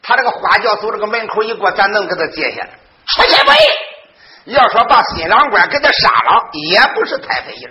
[0.02, 2.70] 他这个花轿走这个门口一过，咱能给他接下来。
[3.06, 7.70] 出其不意，要说把新郎官给他杀了，也不是太费劲。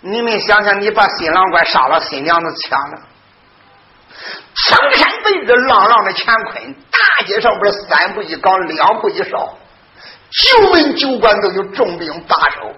[0.00, 3.02] 你们想想，你把新郎官杀了，新娘子抢了。
[4.66, 9.58] 苍山辈子，浪浪的乾坤，大街上边三步一岗，两步一哨，
[10.30, 12.72] 九门九关都有重兵把守，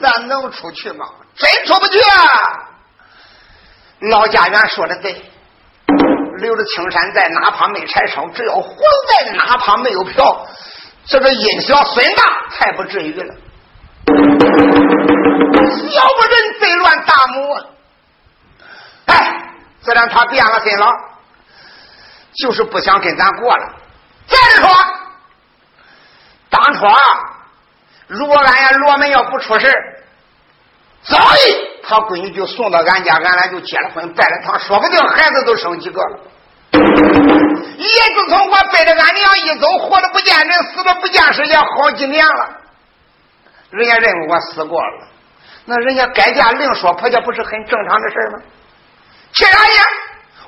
[0.00, 1.06] 咱能出去吗？
[1.36, 2.68] 真出不去啊！
[4.10, 5.22] 老家园说的对，
[6.38, 8.74] 留着青山在，哪怕没柴烧，只要活
[9.08, 10.46] 在，哪怕没有票，
[11.06, 13.34] 这个阴小孙大才不至于了。
[15.94, 17.71] 要不人贼乱大母。
[19.12, 19.42] 哎，
[19.82, 20.86] 自然他变了心了，
[22.34, 23.74] 就是不想跟咱过了。
[24.26, 24.70] 再者说，
[26.48, 26.96] 当初啊，
[28.06, 29.70] 如果俺家罗门要不出事
[31.02, 36.18] 早已他闺女就送到俺家，俺俩就结了婚，拜了堂，说不定孩子都生几个了。
[36.72, 42.48] 也自从我背着俺娘一走，活的不见人，死的不见尸，也好几年了。
[43.70, 45.08] 人家认为我死过了，
[45.64, 48.38] 那人家改嫁另说婆家，不是很正常的事吗？
[49.32, 49.82] 去啥呀？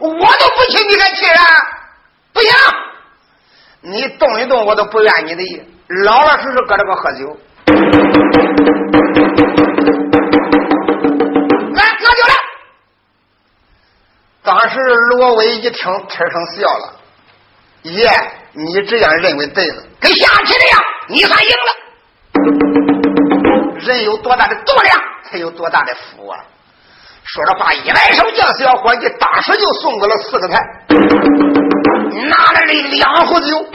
[0.00, 1.44] 我都不去，你敢去啊？
[2.32, 2.52] 不行！
[3.80, 5.62] 你动一动，我都不怨你的意。
[6.04, 7.38] 老老实实搁这个喝酒。
[11.74, 12.34] 来喝酒来。
[14.42, 14.78] 当时
[15.16, 17.00] 罗威一听，呲声笑了。
[17.82, 18.10] 爷，
[18.52, 21.74] 你这样认为对了，跟下棋的样，你算赢了。
[23.80, 26.44] 人有多大的度量，才有多大的福啊！
[27.24, 30.58] 说着话，一来手，叫小伙计当时就送过了四个菜，
[32.28, 33.66] 拿来了两壶酒，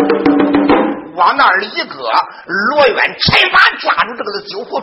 [1.15, 2.11] 往那儿一搁。
[2.45, 4.81] 罗远趁把抓住这个酒壶，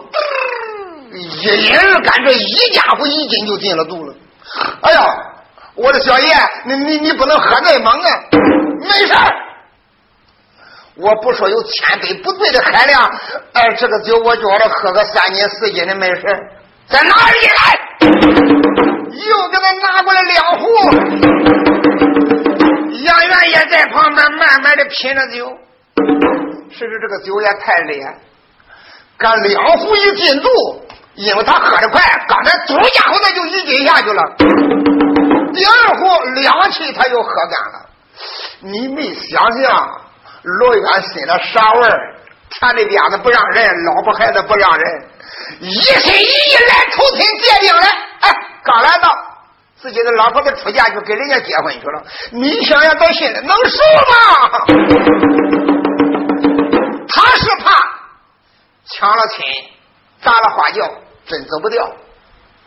[1.13, 1.23] 一
[1.69, 4.15] 饮而干，这一家伙一斤就进了肚了。
[4.83, 5.01] 哎呀，
[5.75, 8.21] 我的小爷，你你你不能喝太猛啊！
[8.81, 9.15] 没事
[10.97, 13.11] 我不说有千杯不醉的海量，
[13.53, 16.23] 哎，这个酒我叫他喝个三斤四斤的没事
[16.89, 18.56] 再拿一来。
[19.25, 20.67] 又给他拿过来两壶，
[23.05, 25.57] 杨元也在旁边慢慢的品着酒。
[26.71, 28.07] 是不是这个酒也太烈？
[29.17, 30.49] 干两壶一进肚，
[31.15, 34.23] 因为他喝的快，刚才嘟家伙那就一斤下去了。
[35.55, 37.87] 第二壶两气他就喝干了。
[38.61, 40.01] 你没想想，
[40.43, 42.15] 罗元心里啥味儿？
[42.61, 45.05] 他的鞭子不让人，老婆孩子不让人，
[45.61, 47.87] 一心一意来投亲结兵来。
[48.21, 48.37] 哎。
[48.67, 49.09] 刚来到，
[49.81, 53.79] 自己的老婆子出嫁去跟人家结婚去了，你想想到心里能受
[54.11, 54.15] 吗？
[57.09, 57.71] 他是怕
[58.87, 59.45] 抢了亲，
[60.21, 60.93] 砸了花轿，
[61.29, 61.89] 真走不掉。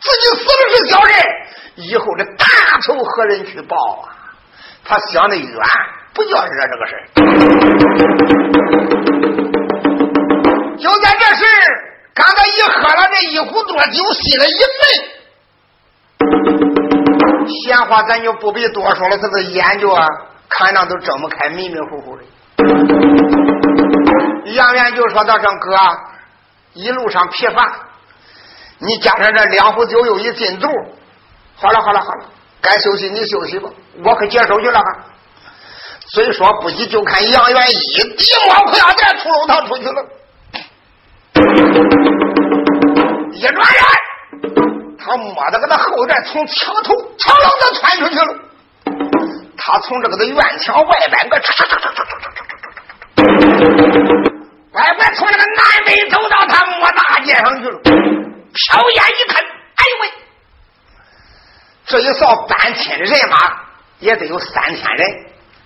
[0.00, 1.14] 自己死了是小人，
[1.74, 2.46] 以后这大
[2.80, 4.08] 仇何人去报啊？
[4.82, 5.46] 他想的远，
[6.14, 6.96] 不叫惹这个事
[10.78, 11.44] 就在这时，
[13.26, 14.70] 一壶多酒，心里一闷。
[17.48, 20.06] 闲话咱就不必多说了，这个眼睛啊，
[20.48, 22.22] 看着都睁不开，迷迷糊糊的。
[24.52, 25.76] 杨元就说到：“这哥，
[26.74, 27.72] 一路上疲乏，
[28.78, 30.68] 你加上这两壶酒又一进肚，
[31.56, 32.24] 好了好了好了，
[32.60, 33.70] 该休息你休息吧，
[34.04, 34.86] 我可接手去了哈。”
[36.12, 40.04] 虽说不急，就看杨元一地摸裤腰带，出楼堂出去了，
[43.40, 43.82] 一转眼，
[44.98, 48.36] 他摸着个那后院从桥头桥楼子窜出去了。
[49.56, 51.40] 他从这个的院墙外边个，
[54.70, 57.80] 乖乖从那个南北走到他摸大街上去了。
[57.80, 60.12] 瞟眼一看，哎呦喂，
[61.86, 63.36] 这一扫搬迁的人马
[64.00, 65.08] 也得有三千人，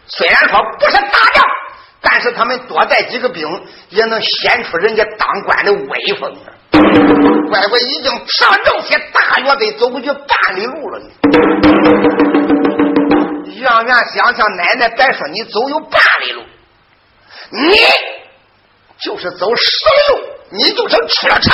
[0.06, 1.44] 虽然说不是大将。
[2.06, 6.36] 但是他们多带几个兵，也能显出人家当官的威风。
[7.48, 11.00] 乖乖已经上正些大约得走过去半里路了。
[13.60, 16.42] 杨元想想，奶奶别说你走有半里路，
[17.50, 17.76] 你
[18.98, 20.18] 就是走十里路，
[20.50, 21.52] 你就是出了城。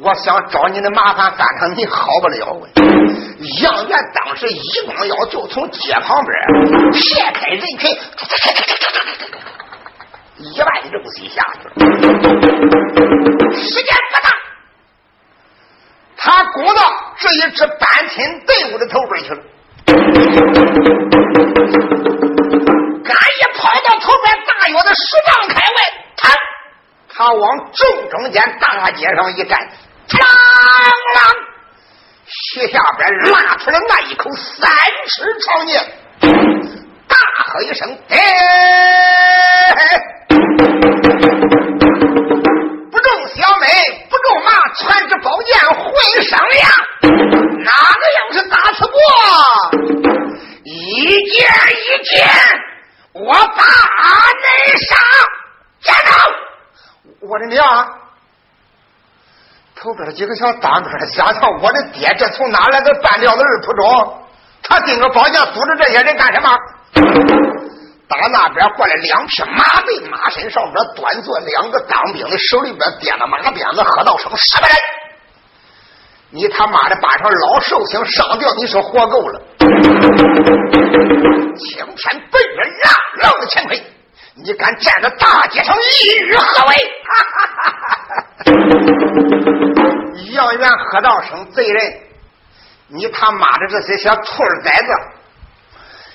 [0.00, 2.68] 我想找你的麻烦，反正你好不了我。
[3.62, 7.90] 杨元当时一光腰就从街旁边撇开人群，
[10.42, 11.74] 一万正西下去了。
[13.54, 14.28] 时间不大，
[16.16, 16.80] 他攻到
[17.16, 19.42] 这一支班亲队伍的头边去了。
[23.04, 25.76] 赶一跑到头边大约的十丈开外，
[26.16, 26.34] 他
[27.14, 29.68] 他往正中间大街上一站。
[30.08, 30.22] 啷啷，
[32.26, 34.70] 雪下边拉出来那一口三
[35.06, 35.92] 尺长剑，
[37.08, 38.16] 大喝一声：“哎！”
[42.90, 43.66] 不中小美，
[44.08, 46.60] 不中马，传之宝剑会商量。
[47.64, 48.96] 哪个要是打死过，
[50.64, 50.72] 一
[51.30, 51.40] 剑
[51.72, 52.28] 一剑，
[53.14, 53.64] 我把
[54.42, 54.46] 你
[54.78, 54.96] 杀！
[55.80, 56.12] 站住！
[57.28, 57.62] 我的娘！
[59.80, 64.18] 后边几个小当官的想想，我的爹这从哪来的半吊子二铺中？
[64.62, 66.56] 他盯着宝剑组织这些人干什么？
[68.12, 74.76] 打那边过来两匹马背，马身上边端坐两个当兵的，手里边掂着马鞭子，喝道声：“什么人？
[76.30, 79.40] 你他妈的把上老寿星上吊，你说活够了？
[81.58, 83.82] 青天白日朗朗的乾坤，
[84.36, 85.80] 你敢站在大街上意
[86.26, 87.36] 欲何为？”哈哈
[88.08, 88.14] 哈！
[90.32, 92.00] 杨元喝道声：“贼人！
[92.88, 94.88] 你他妈的这些小兔崽子！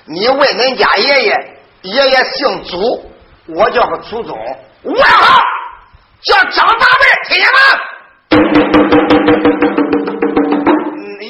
[0.05, 3.11] 你问恁家爷爷，爷爷姓祖，
[3.47, 4.37] 我叫个祖宗，
[4.83, 5.41] 外号
[6.21, 7.59] 叫张大辈，听见吗？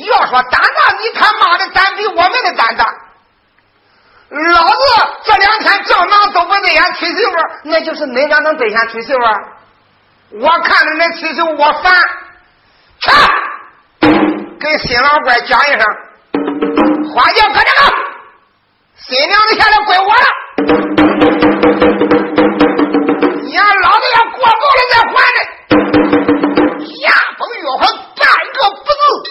[0.08, 2.86] 要说胆大，你他妈的胆比我们的胆大。
[4.30, 4.78] 老子
[5.24, 7.32] 这两天正忙都不对眼娶媳妇，
[7.64, 9.20] 那就是恁家能对眼娶媳妇？
[10.42, 11.94] 我看着恁娶媳妇，我烦。”
[13.00, 13.12] 去，
[14.60, 15.80] 给新郎官讲一声，
[17.14, 17.94] 花轿搁这个，
[19.06, 20.26] 新娘子下来归我了。
[23.44, 25.40] 你让老子要过够了再还呢。
[26.82, 26.98] 下
[27.38, 27.82] 风月还
[28.18, 28.20] 半
[28.56, 28.88] 个不
[29.24, 29.26] 字，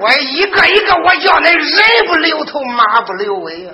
[0.00, 3.72] 我一个一个我叫恁人不留头马不留尾呀！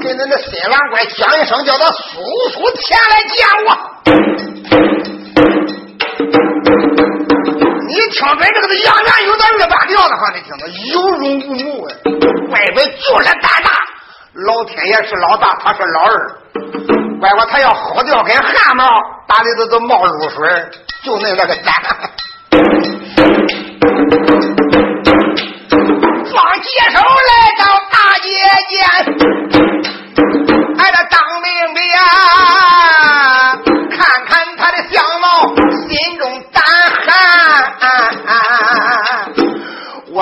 [0.00, 3.36] 给恁的新郎官讲一声，叫他叔叔前来见
[3.66, 3.95] 我。
[8.16, 11.92] 听咱这个的杨元有点二八调的哈，你听着有勇无谋啊！
[12.48, 13.70] 乖乖就是胆大，
[14.32, 16.34] 老天爷是老大，他是老二。
[17.20, 18.88] 乖乖他要薅掉根汗毛，
[19.28, 20.48] 打里头都冒露水，
[21.04, 21.74] 就那那个胆。
[26.32, 28.30] 放接手来到大街
[28.70, 28.80] 间，
[30.78, 32.00] 挨着当兵的呀。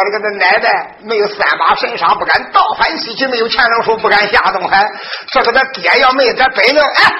[0.04, 4.92] 这个那奶奶没有三把神杀，不敢倒反西去；没有乾隆术，不敢下东海。
[5.28, 7.12] 这个他爹要没这本领，哎，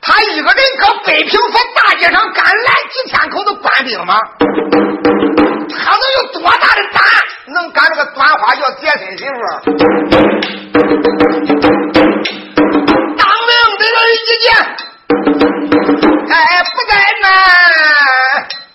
[0.00, 4.18] 他一个人搁北平府大街上敢拦几千口的官兵吗？
[5.74, 7.02] 他能有多大的胆，
[7.48, 9.32] 能敢这个短花轿接亲媳妇？
[13.18, 14.46] 当兵的人一见，
[16.30, 17.26] 哎，不在那。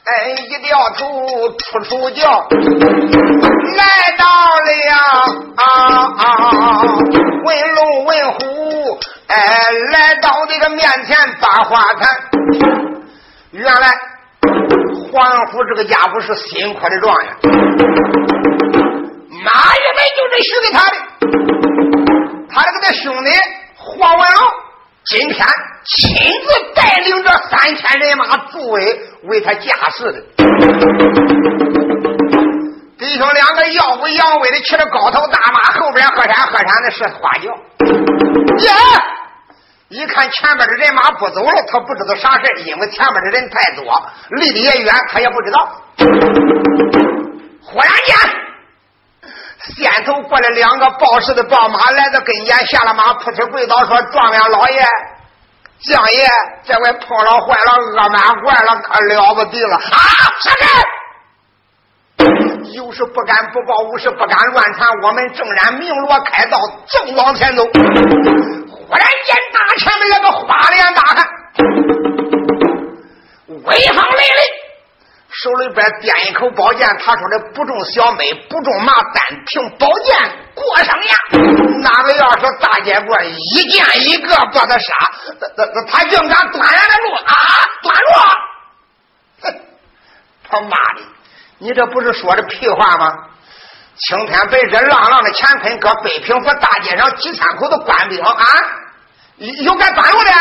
[0.07, 2.47] 哎，一掉头出出叫，
[3.75, 3.83] 来
[4.17, 4.25] 到
[4.63, 4.69] 了
[5.57, 5.65] 啊
[6.17, 6.25] 啊，
[7.43, 8.97] 问龙问虎，
[9.27, 9.35] 哎，
[9.91, 12.07] 来到这个面前把话谈。
[13.51, 13.91] 原来
[15.11, 17.35] 黄虎这个家伙是新科的状元，
[29.27, 30.21] 为他架势的，
[32.97, 37.51] 弟兄两个耀武扬威的骑着高头大马，后边喝山喝山的是花轿。
[38.59, 38.71] 耶！
[39.89, 43.83] 一看前边的人马不走了，他不知道啥事因为前面的人太多，
[44.29, 45.81] 离得也远，他也不知道。
[47.63, 48.15] 忽然间，
[49.75, 54.85] 先头过来两个报事的报马，来到跟前，下了马，扑哧跪倒说：“状元老爷。”
[55.79, 56.27] 相爷
[56.65, 59.81] 这回碰了坏了，饿满坏了，可了不得了啊！
[60.39, 60.65] 杀人！
[62.73, 64.87] 有事不敢不报，无事不敢乱传。
[65.03, 67.63] 我们正然鸣锣开道，正往前走。
[67.63, 71.27] 忽然间，大前面来个花脸大汉，
[73.47, 74.56] 威风凛凛。
[75.43, 80.17] 手里边掂一口宝剑，他说的不中小妹，不中马，单凭宝剑
[80.55, 81.13] 过上呀。
[81.83, 84.93] 哪个要是大结棍，一剑一个把他杀，
[85.55, 87.33] 他他他竟敢断俺的路啊！
[87.83, 88.09] 断路！
[89.41, 89.59] 哼，
[90.49, 91.01] 他妈的，
[91.59, 93.13] 你这不是说的屁话吗？
[93.97, 98.43] 青天白日朗朗的乾坤，搁北平府大街上几千口的官兵啊，
[99.37, 100.31] 有敢断路的？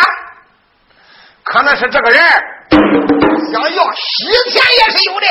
[1.53, 2.21] 可能是这个人
[3.53, 5.27] 想要洗钱也是有的，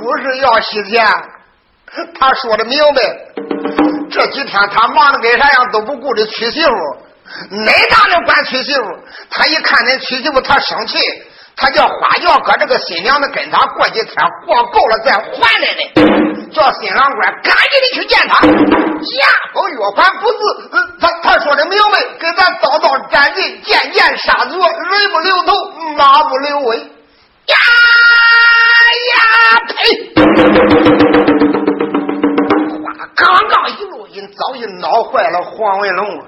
[0.00, 1.06] 不是要洗钱。
[2.18, 3.02] 他说的明白，
[4.10, 6.70] 这几天他忙的跟啥样都不顾着娶媳妇，
[7.50, 8.80] 哪大能管娶媳妇？
[9.30, 10.98] 他一看恁娶媳妇，他生气。
[11.54, 14.14] 他叫花轿搁这个新娘子跟他过几天，
[14.46, 15.82] 过够了再还来的。
[16.50, 20.36] 叫新郎官赶紧的去见他，押封约款不是。
[21.00, 25.52] 他他说的明白，跟咱刀刀斩尽，剑剑杀足，人不留头，
[25.96, 26.78] 马不留尾。
[26.78, 27.56] 呀
[29.08, 29.18] 呀
[29.68, 29.74] 呸！
[32.82, 32.84] 话
[33.14, 36.26] 刚刚一录音，早已恼坏了黄文龙。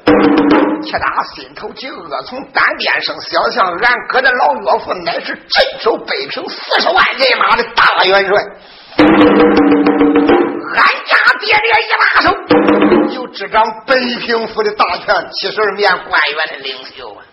[0.82, 8.42] 铁打心头极恶从单边生，想想俺哥的老岳父乃是镇守北平四十万人马的大元帅，
[9.01, 12.26] 俺家爹爹一把手，
[13.09, 17.24] 就执掌北平府的大权，七十二面官员的领袖啊！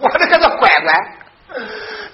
[0.00, 0.94] 我的个乖乖，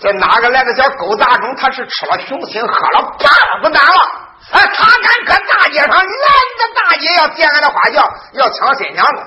[0.01, 1.55] 这哪个来个小狗杂种？
[1.57, 4.01] 他是吃了雄心，喝了八了不难了。
[4.53, 6.07] 哎，他敢搁大街上拦着
[6.75, 8.03] 大姐要见俺的花轿，
[8.35, 9.23] 要抢新娘子。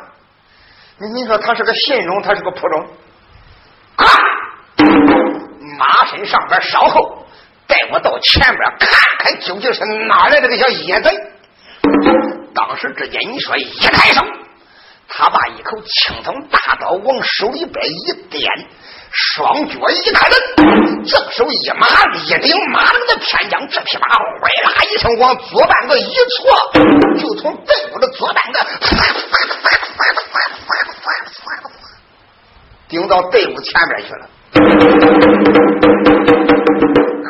[0.97, 2.88] 你你说他是个信中，他是个仆中。
[3.95, 4.08] 快，
[5.78, 7.26] 马身上边稍后，
[7.70, 8.89] 带我到前边看
[9.20, 11.11] 看究竟是哪来这个小野贼。
[12.55, 14.26] 当时之间，你说一抬手，
[15.07, 18.65] 他把一口青铜大刀往手里边一掂。
[19.11, 24.24] 双脚一踏蹬，正手一马，一顶马棱的天将，这匹马哗
[24.65, 26.72] 啦一声往左半个一错，
[27.17, 28.59] 就从队伍的左半个，
[32.88, 34.30] 顶到队伍前面去了。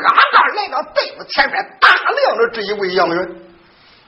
[0.02, 3.28] 刚刚来到队伍前面，打量着这一位杨元，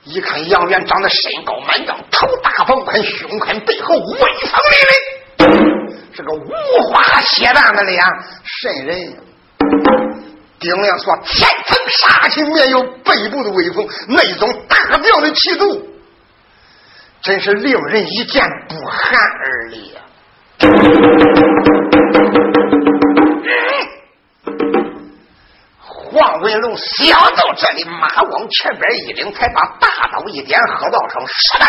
[0.06, 5.12] 一看杨元长得身高满丈，头大方宽，胸宽背厚，威风凛凛。
[6.14, 6.52] 是个五
[6.90, 8.04] 花血蛋的脸，
[8.44, 9.18] 渗人。
[10.60, 15.88] 丁亮说：“天蓬杀气，面有背部的威风，那种大将的气度，
[17.24, 20.02] 真是令人一见不寒而栗呀。”
[26.12, 31.68] 王文龙想到这里，马往前边一领，才把大刀一点，喝道声：“杀来！”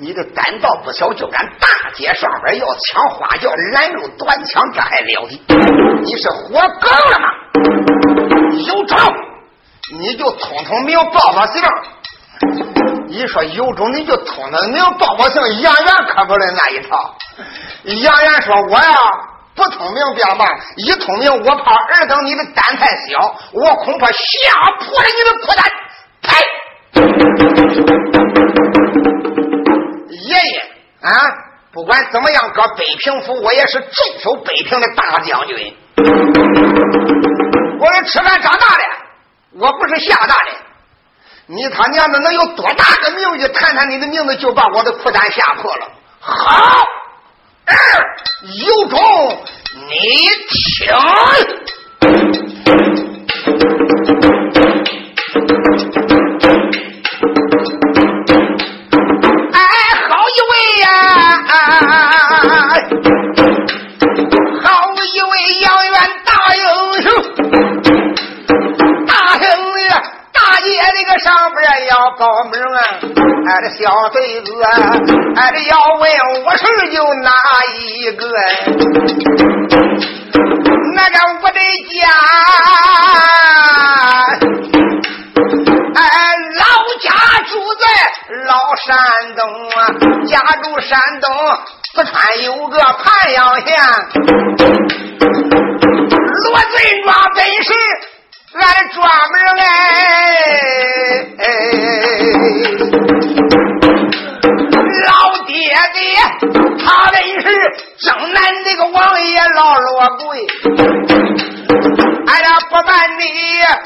[0.00, 5.44] 你的胆道不小，就敢大街上边要抢花轿，拦路短枪，这还了得？
[6.04, 7.28] 你是活够了吗？
[8.64, 8.96] 有种，
[9.98, 11.62] 你就通通名报报姓。
[13.08, 15.42] 你说有种，你就通通名报报姓。
[15.62, 17.16] 杨元可不能那一套。
[17.84, 18.94] 杨元说：“我呀，
[19.58, 20.46] 不通名便罢，
[20.76, 24.14] 一通明，我怕尔等你的胆太小，我恐怕吓
[24.78, 25.60] 破了你的裤裆。”
[26.22, 26.30] 呸！
[30.22, 30.60] 爷爷
[31.02, 31.10] 啊，
[31.72, 33.90] 不管怎么样，搁北平府，我也是镇
[34.20, 35.76] 守北平的大将军。
[37.80, 38.82] 我是吃饭长大的，
[39.58, 40.50] 我不是吓大的。
[41.46, 43.48] 你他娘的能有多大个名誉？
[43.48, 45.88] 谈谈你的名字，就把我的裤裆吓破了。
[46.20, 46.84] 好，
[48.42, 48.98] 有种
[49.88, 49.94] 你
[50.48, 51.68] 听。
[72.18, 72.80] 高明啊，
[73.46, 74.52] 俺的小对子，
[75.36, 76.10] 俺的要问
[76.44, 77.30] 我是有哪
[77.76, 78.26] 一个？
[80.94, 81.60] 那个我的
[81.94, 82.10] 家，
[85.94, 86.02] 哎，
[86.58, 86.60] 老
[87.00, 87.06] 家
[87.46, 87.84] 住在
[88.46, 88.86] 老山
[89.36, 89.40] 东
[89.70, 89.78] 啊，
[90.26, 91.30] 家住山东
[91.94, 93.66] 四川有个盘阳县，
[96.42, 97.72] 罗贼庄本是。
[98.60, 98.96] 俺专
[99.32, 99.34] 门
[101.38, 101.42] 哎，
[105.06, 105.12] 老
[105.46, 105.52] 爹
[105.94, 105.98] 爹，
[106.84, 107.46] 他本是
[107.98, 110.22] 正南那个王爷老罗贵，
[112.26, 112.88] 俺俩不瞒
[113.18, 113.22] 你，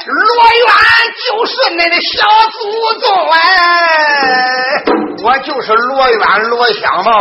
[0.07, 0.17] 罗
[0.59, 0.69] 元
[1.27, 2.11] 就是恁的小
[2.51, 2.57] 祖
[2.99, 3.37] 宗哎，
[5.23, 6.19] 我就是罗元
[6.49, 7.11] 罗香嘛，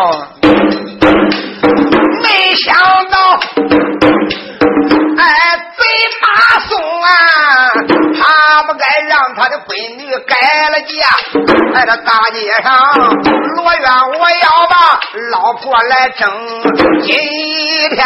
[2.22, 2.74] 没想
[3.10, 3.14] 到。
[5.18, 5.24] 哎，
[5.76, 5.82] 贼
[6.20, 6.26] 马
[6.60, 6.70] 松
[7.02, 7.08] 啊，
[8.18, 10.92] 他不该让他的闺女改了嫁。
[11.74, 12.70] 在这大街上，
[13.56, 15.00] 罗院我要把
[15.30, 16.30] 老婆来争。
[17.02, 17.12] 今
[17.90, 17.98] 天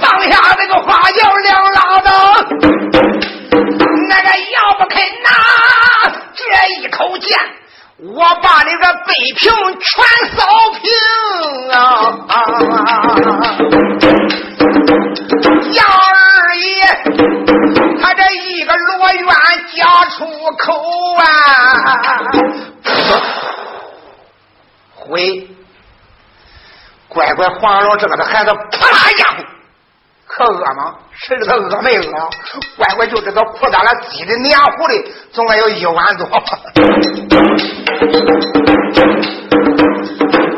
[0.00, 2.10] 放下这个花轿两拉刀，
[4.08, 5.30] 那个要不肯拿
[6.34, 6.42] 这
[6.80, 7.38] 一口剑，
[8.06, 9.50] 我把你个北平
[9.80, 10.04] 全
[10.36, 10.44] 扫
[10.74, 10.82] 平
[11.72, 11.74] 啊！
[15.72, 16.68] 杨二爷，
[18.02, 19.26] 他这一个罗院
[19.74, 20.26] 家出
[20.58, 20.66] 口
[21.16, 21.22] 啊，
[24.94, 25.48] 回，
[27.08, 29.26] 乖乖黄老这个的孩子啪啦一下，
[30.26, 30.94] 可饿吗？
[31.12, 32.30] 谁知道饿没饿？
[32.76, 34.94] 乖乖就知道裤裆了挤的黏糊的，
[35.32, 36.28] 总该有一碗多。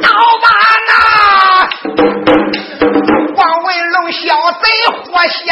[0.02, 0.08] 刀
[0.42, 0.46] 把
[0.88, 0.90] 那。
[4.08, 4.22] 小
[4.62, 4.64] 贼
[5.02, 5.42] 活下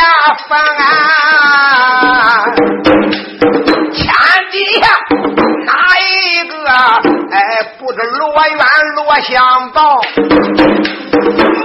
[0.49, 0.55] 凡，
[3.93, 4.03] 天
[4.53, 4.82] 底下
[5.66, 5.68] 哪
[5.99, 6.05] 一
[6.49, 6.55] 个
[7.32, 7.37] 哎
[7.78, 8.57] 不知罗元
[8.95, 10.01] 罗相报？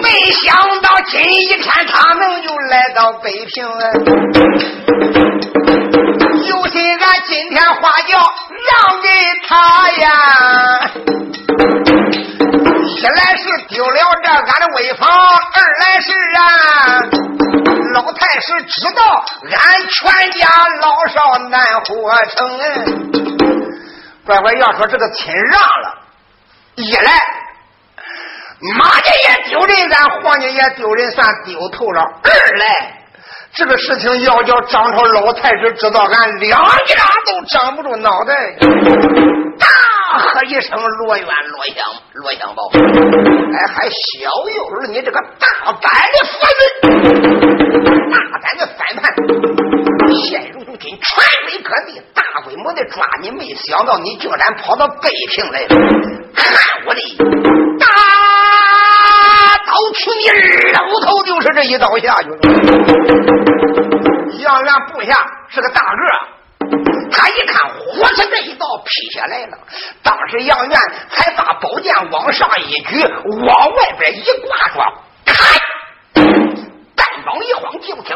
[0.01, 0.47] 没想
[0.81, 3.67] 到今一天他能就来到北平，
[22.09, 22.35] 难活成。
[24.25, 25.97] 乖乖，要说这个亲让了，
[26.75, 27.11] 一来
[28.77, 32.95] 马家也丢人，咱黄家也丢人，算丢头了；二来
[33.53, 36.95] 这个事情要叫张朝老太师知道，俺两家
[37.25, 38.55] 都长不住脑袋。
[39.57, 39.67] 大
[40.19, 46.61] 喝一声罗元罗香罗香宝，哎，还小又是你这个大胆的佛人，
[48.11, 49.11] 大胆的反叛，
[50.13, 55.67] 陷入今传飞各地，大规模的抓你，没想到你竟然跑到北平来了，
[56.35, 57.01] 看我的
[57.79, 57.85] 大
[59.65, 60.27] 刀去你
[60.71, 62.39] 肉头，就是这一刀下去了。
[64.39, 65.13] 杨元部下
[65.49, 66.29] 是个大个。
[67.11, 69.57] 他一看，火车这一刀劈下来了。
[70.01, 74.83] 当时杨元才把宝剑往上一举，往外边一挂，说
[75.25, 75.33] ：“开！”
[77.19, 78.15] 单膀一晃，就听“叮”，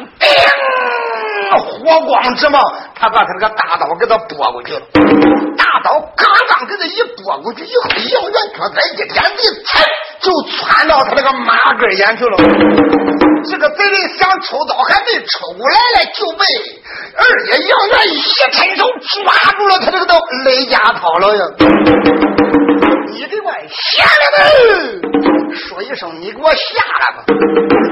[1.60, 2.60] 火光直冒。
[2.96, 4.80] 他把他那个大刀给他拨过去了。
[5.58, 9.20] 大刀刚刚给他一拨过去以后，杨元脚在一点地
[9.66, 9.84] 踩，
[10.22, 12.38] 就窜到他那个马跟前去了。
[13.52, 16.46] 这个贼人想抽刀，还没抽过来了，就被
[17.18, 21.44] 二爷杨元一伸手抓住了他这个刀勒家套了呀！
[23.14, 24.38] 你给我下来吧！
[25.54, 27.24] 说一声，你给我下来吧！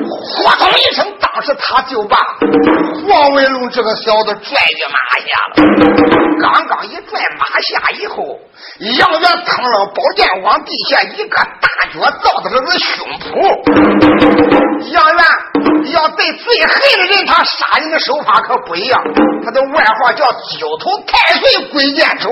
[0.09, 2.17] 呼通一声，当时他就把
[3.07, 5.55] 黄文龙这个小子拽进马下了。
[6.41, 8.39] 刚刚一拽马下以后，
[8.80, 14.91] 杨元腾了宝剑往地下一个大脚照的这个胸脯。
[14.91, 15.24] 杨元。
[15.93, 19.01] 要对最恨的人，他杀人的手法可不一样。
[19.43, 20.26] 他的外号叫
[20.57, 22.30] 九头太岁鬼见愁。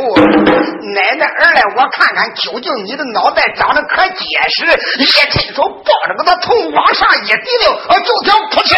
[0.93, 4.65] 奶奶儿来，我看看究竟你的脑袋长得可结实。
[4.97, 8.75] 一伸手抱着个他头往上一提溜，就听扑哧，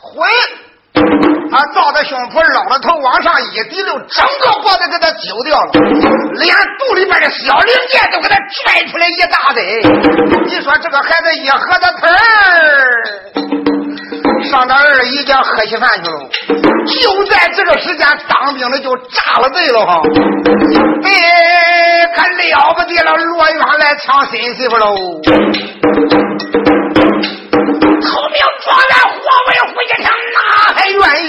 [0.00, 0.28] 回。
[1.48, 5.70] 他照着胸脯捞着头往上一提溜，整个脖子给他揪掉了，
[6.34, 9.82] 连肚里边的小零件都给他拽出来一大堆。
[10.46, 12.10] 你说这个孩子一喝的疼
[14.44, 16.28] 上他二姨家喝稀饭去了。
[16.86, 20.00] 就在这个时间，当兵的就炸了队了哈！
[21.04, 24.94] 哎，可了不得了，罗元来抢新媳妇喽！
[28.02, 30.38] 投名状元黄文虎一听，哪
[30.74, 31.26] 还愿意？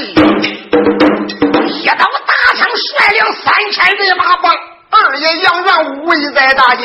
[1.68, 4.46] 一刀大枪，率领三千人马帮
[4.92, 5.70] 二爷杨元
[6.06, 6.84] 围在大街。